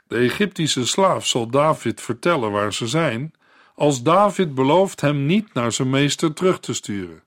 De 0.07 0.17
Egyptische 0.17 0.87
slaaf 0.87 1.27
zal 1.27 1.51
David 1.51 2.01
vertellen 2.01 2.51
waar 2.51 2.73
ze 2.73 2.87
zijn, 2.87 3.33
als 3.75 4.03
David 4.03 4.55
belooft 4.55 5.01
hem 5.01 5.27
niet 5.27 5.55
naar 5.55 5.73
zijn 5.73 5.91
meester 5.91 6.33
terug 6.33 6.61
te 6.61 6.75
sturen. 6.75 7.23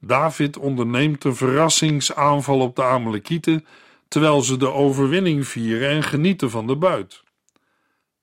David 0.00 0.56
onderneemt 0.56 1.24
een 1.24 1.36
verrassingsaanval 1.36 2.60
op 2.60 2.76
de 2.76 2.82
Amalekieten, 2.82 3.66
terwijl 4.08 4.42
ze 4.42 4.56
de 4.56 4.72
overwinning 4.72 5.46
vieren 5.46 5.88
en 5.88 6.02
genieten 6.02 6.50
van 6.50 6.66
de 6.66 6.76
buit. 6.76 7.22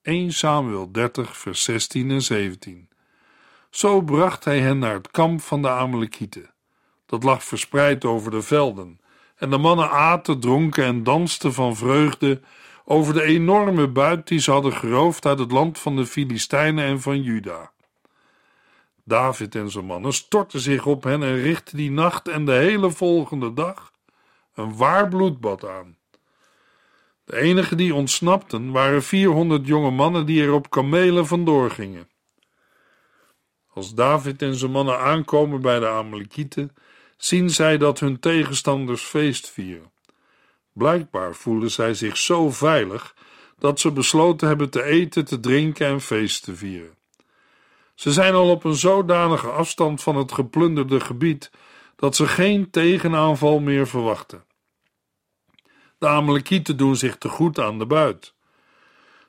1 0.01 0.33
Samuel 0.33 0.91
30, 0.91 1.37
vers 1.37 1.63
16 1.63 2.11
en 2.11 2.21
17. 2.21 2.89
Zo 3.69 4.01
bracht 4.01 4.45
hij 4.45 4.59
hen 4.59 4.79
naar 4.79 4.93
het 4.93 5.11
kamp 5.11 5.41
van 5.41 5.61
de 5.61 5.69
Amalekieten 5.69 6.54
dat 7.05 7.23
lag 7.23 7.43
verspreid 7.43 8.05
over 8.05 8.31
de 8.31 8.41
velden. 8.41 8.99
En 9.35 9.49
de 9.49 9.57
mannen 9.57 9.89
aten, 9.89 10.39
dronken 10.39 10.83
en 10.83 11.03
dansten 11.03 11.53
van 11.53 11.75
vreugde 11.75 12.41
over 12.85 13.13
de 13.13 13.23
enorme 13.23 13.87
buit 13.87 14.27
die 14.27 14.39
ze 14.39 14.51
hadden 14.51 14.73
geroofd 14.73 15.25
uit 15.25 15.39
het 15.39 15.51
land 15.51 15.79
van 15.79 15.95
de 15.95 16.05
Filistijnen 16.05 16.85
en 16.85 17.01
van 17.01 17.21
Juda. 17.21 17.71
David 19.03 19.55
en 19.55 19.71
zijn 19.71 19.85
mannen 19.85 20.13
stortten 20.13 20.59
zich 20.59 20.85
op 20.85 21.03
hen 21.03 21.23
en 21.23 21.41
richtten 21.41 21.77
die 21.77 21.91
nacht 21.91 22.27
en 22.27 22.45
de 22.45 22.51
hele 22.51 22.91
volgende 22.91 23.53
dag 23.53 23.91
een 24.53 24.77
waar 24.77 25.07
bloedbad 25.07 25.65
aan. 25.65 25.97
De 27.25 27.37
enigen 27.37 27.77
die 27.77 27.95
ontsnapten 27.95 28.71
waren 28.71 29.03
400 29.03 29.67
jonge 29.67 29.91
mannen 29.91 30.25
die 30.25 30.43
er 30.43 30.53
op 30.53 30.69
kamelen 30.69 31.27
vandoor 31.27 31.71
gingen. 31.71 32.09
Als 33.75 33.93
David 33.93 34.41
en 34.41 34.55
zijn 34.55 34.71
mannen 34.71 34.99
aankomen 34.99 35.61
bij 35.61 35.79
de 35.79 35.87
Amalekieten, 35.87 36.75
zien 37.17 37.49
zij 37.49 37.77
dat 37.77 37.99
hun 37.99 38.19
tegenstanders 38.19 39.01
feest 39.01 39.49
vieren. 39.49 39.91
Blijkbaar 40.73 41.35
voelen 41.35 41.71
zij 41.71 41.93
zich 41.93 42.17
zo 42.17 42.51
veilig 42.51 43.15
dat 43.59 43.79
ze 43.79 43.91
besloten 43.91 44.47
hebben 44.47 44.69
te 44.69 44.83
eten, 44.83 45.25
te 45.25 45.39
drinken 45.39 45.87
en 45.87 46.01
feest 46.01 46.43
te 46.43 46.55
vieren. 46.55 46.95
Ze 47.95 48.11
zijn 48.11 48.33
al 48.33 48.49
op 48.49 48.63
een 48.63 48.75
zodanige 48.75 49.49
afstand 49.49 50.01
van 50.01 50.15
het 50.15 50.31
geplunderde 50.31 50.99
gebied 50.99 51.51
dat 51.95 52.15
ze 52.15 52.27
geen 52.27 52.69
tegenaanval 52.69 53.59
meer 53.59 53.87
verwachten. 53.87 54.43
De 55.97 56.07
Amalekieten 56.07 56.77
doen 56.77 56.95
zich 56.95 57.17
te 57.17 57.29
goed 57.29 57.59
aan 57.59 57.79
de 57.79 57.85
buit. 57.85 58.33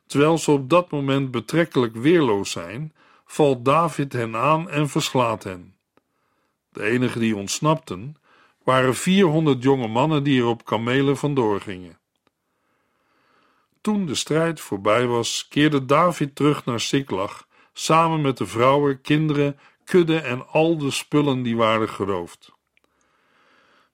Terwijl 0.07 0.39
ze 0.39 0.51
op 0.51 0.71
dat 0.71 0.91
moment 0.91 1.31
betrekkelijk 1.31 1.95
weerloos 1.95 2.51
zijn, 2.51 2.93
valt 3.27 3.65
David 3.65 4.13
hen 4.13 4.37
aan 4.37 4.71
en 4.71 4.89
verslaat 4.89 5.45
hen. 5.45 5.75
De 6.69 6.83
enigen 6.83 7.21
die 7.21 7.37
ontsnapten 7.37 8.17
waren 8.65 8.95
400 8.95 9.63
jonge 9.63 9.89
mannen 9.89 10.23
die 10.23 10.41
er 10.41 10.47
op 10.47 10.65
kamelen 10.65 11.17
vandoor 11.17 11.61
gingen. 11.61 11.99
Toen 13.81 14.07
de 14.07 14.15
strijd 14.15 14.61
voorbij 14.61 15.07
was, 15.07 15.49
keerde 15.49 15.85
David 15.85 16.35
terug 16.35 16.65
naar 16.65 16.81
Siklag, 16.81 17.47
samen 17.73 18.21
met 18.21 18.37
de 18.37 18.47
vrouwen, 18.47 19.01
kinderen, 19.01 19.59
kudde 19.85 20.19
en 20.19 20.49
al 20.49 20.79
de 20.79 20.91
spullen 20.91 21.43
die 21.43 21.57
waren 21.57 21.89
geroofd. 21.89 22.53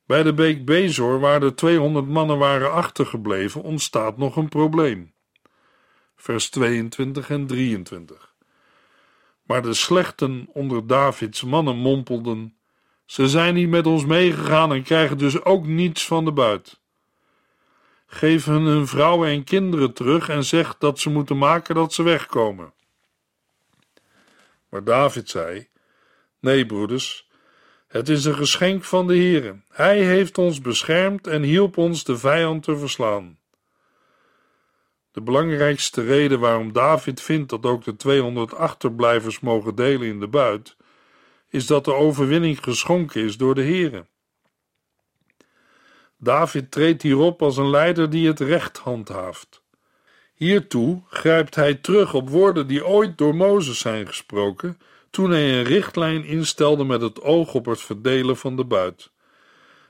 Bij 0.06 0.22
de 0.22 0.34
beek 0.34 0.64
Bezor, 0.64 1.20
waar 1.20 1.40
de 1.40 1.54
200 1.54 2.08
mannen 2.08 2.38
waren 2.38 2.72
achtergebleven, 2.72 3.62
ontstaat 3.62 4.16
nog 4.16 4.36
een 4.36 4.48
probleem. 4.48 5.12
Vers 6.16 6.50
22 6.50 7.30
en 7.30 7.46
23. 7.46 8.31
Maar 9.52 9.62
de 9.62 9.74
slechten 9.74 10.48
onder 10.52 10.86
Davids 10.86 11.42
mannen 11.42 11.76
mompelden: 11.76 12.56
Ze 13.04 13.28
zijn 13.28 13.54
niet 13.54 13.68
met 13.68 13.86
ons 13.86 14.04
meegegaan 14.04 14.72
en 14.72 14.82
krijgen 14.82 15.18
dus 15.18 15.44
ook 15.44 15.66
niets 15.66 16.06
van 16.06 16.24
de 16.24 16.32
buit. 16.32 16.80
Geef 18.06 18.44
hun 18.44 18.62
hun 18.62 18.86
vrouwen 18.86 19.28
en 19.28 19.44
kinderen 19.44 19.92
terug 19.92 20.28
en 20.28 20.44
zeg 20.44 20.78
dat 20.78 20.98
ze 20.98 21.10
moeten 21.10 21.38
maken 21.38 21.74
dat 21.74 21.92
ze 21.92 22.02
wegkomen. 22.02 22.72
Maar 24.68 24.84
David 24.84 25.28
zei: 25.28 25.68
Nee, 26.40 26.66
broeders, 26.66 27.28
het 27.88 28.08
is 28.08 28.24
een 28.24 28.36
geschenk 28.36 28.84
van 28.84 29.06
de 29.06 29.16
Heere. 29.16 29.60
Hij 29.68 30.04
heeft 30.04 30.38
ons 30.38 30.60
beschermd 30.60 31.26
en 31.26 31.42
hielp 31.42 31.76
ons 31.76 32.04
de 32.04 32.18
vijand 32.18 32.62
te 32.62 32.76
verslaan. 32.76 33.38
De 35.12 35.20
belangrijkste 35.20 36.02
reden 36.04 36.40
waarom 36.40 36.72
David 36.72 37.20
vindt 37.20 37.50
dat 37.50 37.66
ook 37.66 37.84
de 37.84 37.96
200 37.96 38.54
achterblijvers 38.54 39.40
mogen 39.40 39.74
delen 39.74 40.08
in 40.08 40.20
de 40.20 40.28
buit, 40.28 40.76
is 41.48 41.66
dat 41.66 41.84
de 41.84 41.94
overwinning 41.94 42.64
geschonken 42.64 43.22
is 43.22 43.36
door 43.36 43.54
de 43.54 43.62
Heere. 43.62 44.06
David 46.18 46.70
treedt 46.70 47.02
hierop 47.02 47.42
als 47.42 47.56
een 47.56 47.70
leider 47.70 48.10
die 48.10 48.26
het 48.26 48.40
recht 48.40 48.78
handhaaft. 48.78 49.62
Hiertoe 50.34 51.02
grijpt 51.08 51.54
hij 51.54 51.74
terug 51.74 52.14
op 52.14 52.30
woorden 52.30 52.66
die 52.66 52.86
ooit 52.86 53.18
door 53.18 53.34
Mozes 53.34 53.78
zijn 53.78 54.06
gesproken, 54.06 54.78
toen 55.10 55.30
hij 55.30 55.58
een 55.58 55.64
richtlijn 55.64 56.24
instelde 56.24 56.84
met 56.84 57.00
het 57.00 57.20
oog 57.22 57.54
op 57.54 57.66
het 57.66 57.80
verdelen 57.80 58.36
van 58.36 58.56
de 58.56 58.64
buit. 58.64 59.10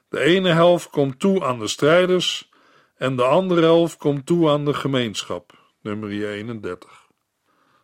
De 0.08 0.20
ene 0.20 0.48
helft 0.48 0.90
komt 0.90 1.20
toe 1.20 1.44
aan 1.44 1.58
de 1.58 1.68
strijders 1.68 2.50
en 3.02 3.16
de 3.16 3.24
andere 3.24 3.60
helft 3.60 3.96
komt 3.96 4.26
toe 4.26 4.50
aan 4.50 4.64
de 4.64 4.74
gemeenschap. 4.74 5.52
Nummer 5.80 6.10
31. 6.10 7.06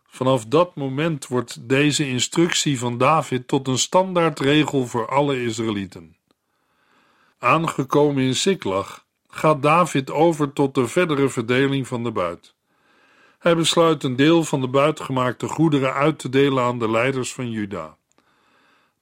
Vanaf 0.07 0.45
dat 0.45 0.75
moment 0.75 1.27
wordt 1.27 1.69
deze 1.69 2.07
instructie 2.07 2.79
van 2.79 2.97
David 2.97 3.47
tot 3.47 3.67
een 3.67 3.77
standaardregel 3.77 4.87
voor 4.87 5.07
alle 5.07 5.43
Israëlieten. 5.43 6.15
Aangekomen 7.39 8.23
in 8.23 8.35
Siklag 8.35 9.05
gaat 9.27 9.61
David 9.61 10.11
over 10.11 10.53
tot 10.53 10.75
de 10.75 10.87
verdere 10.87 11.29
verdeling 11.29 11.87
van 11.87 12.03
de 12.03 12.11
buit. 12.11 12.53
Hij 13.39 13.55
besluit 13.55 14.03
een 14.03 14.15
deel 14.15 14.43
van 14.43 14.61
de 14.61 14.69
buitgemaakte 14.69 15.47
goederen 15.47 15.93
uit 15.93 16.19
te 16.19 16.29
delen 16.29 16.63
aan 16.63 16.79
de 16.79 16.91
leiders 16.91 17.33
van 17.33 17.51
Juda. 17.51 17.97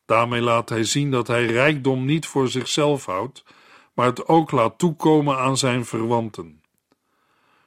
Daarmee 0.06 0.42
laat 0.42 0.70
hij 0.70 0.84
zien 0.84 1.12
dat 1.12 1.28
hij 1.28 1.46
rijkdom 1.46 2.06
niet 2.06 2.26
voor 2.26 2.48
zichzelf 2.48 3.06
houdt, 3.06 3.44
maar 3.98 4.06
het 4.06 4.28
ook 4.28 4.52
laat 4.52 4.78
toekomen 4.78 5.38
aan 5.38 5.58
zijn 5.58 5.86
verwanten. 5.86 6.62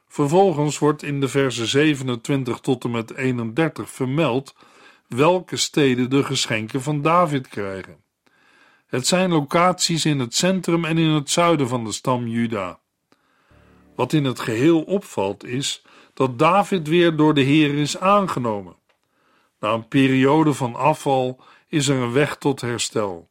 Vervolgens 0.09 0.79
wordt 0.79 1.03
in 1.03 1.21
de 1.21 1.29
versen 1.29 1.67
27 1.67 2.61
tot 2.61 2.85
en 2.85 2.91
met 2.91 3.17
31 3.17 3.91
vermeld 3.91 4.55
welke 5.09 5.57
steden 5.57 6.11
de 6.11 6.25
geschenken 6.25 6.83
van 6.83 7.03
David 7.03 7.49
krijgen. 7.49 7.97
Het 8.87 9.07
zijn 9.07 9.31
locaties 9.31 10.05
in 10.05 10.19
het 10.19 10.35
centrum 10.35 10.85
en 10.85 10.99
in 10.99 11.09
het 11.09 11.31
zuiden 11.31 11.69
van 11.69 11.85
de 11.85 11.93
stam 11.93 12.27
Juda. 12.27 12.79
Wat 13.95 14.13
in 14.13 14.25
het 14.25 14.41
geheel 14.41 14.83
opvalt 14.83 15.45
is 15.45 15.83
dat 16.15 16.39
David 16.39 16.89
weer 16.89 17.17
door 17.17 17.35
de 17.35 17.43
Heer 17.43 17.75
is 17.75 17.99
aangenomen. 17.99 18.77
Na 19.61 19.73
een 19.73 19.89
periode 19.89 20.55
van 20.55 20.75
afval 20.75 21.41
is 21.69 21.89
er 21.89 21.97
een 21.97 22.13
weg 22.13 22.37
tot 22.37 22.61
herstel. 22.61 23.29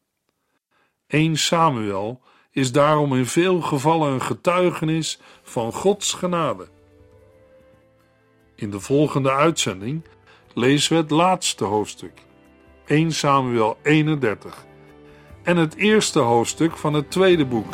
1 1.08 1.38
Samuel 1.38 2.22
is 2.52 2.72
daarom 2.72 3.16
in 3.16 3.26
veel 3.26 3.62
gevallen 3.62 4.12
een 4.12 4.22
getuigenis 4.22 5.20
van 5.44 5.74
Gods 5.74 6.14
genade. 6.14 6.68
In 8.56 8.72
de 8.72 8.80
volgende 8.80 9.32
uitzending 9.32 10.04
lezen 10.54 10.94
we 10.94 11.02
het 11.02 11.12
laatste 11.12 11.64
hoofdstuk, 11.64 12.22
1 12.86 13.12
Samuel 13.12 13.78
31, 13.84 14.66
en 15.44 15.58
het 15.58 15.76
eerste 15.76 16.20
hoofdstuk 16.20 16.78
van 16.78 16.94
het 16.94 17.12
tweede 17.12 17.46
boek. 17.46 17.74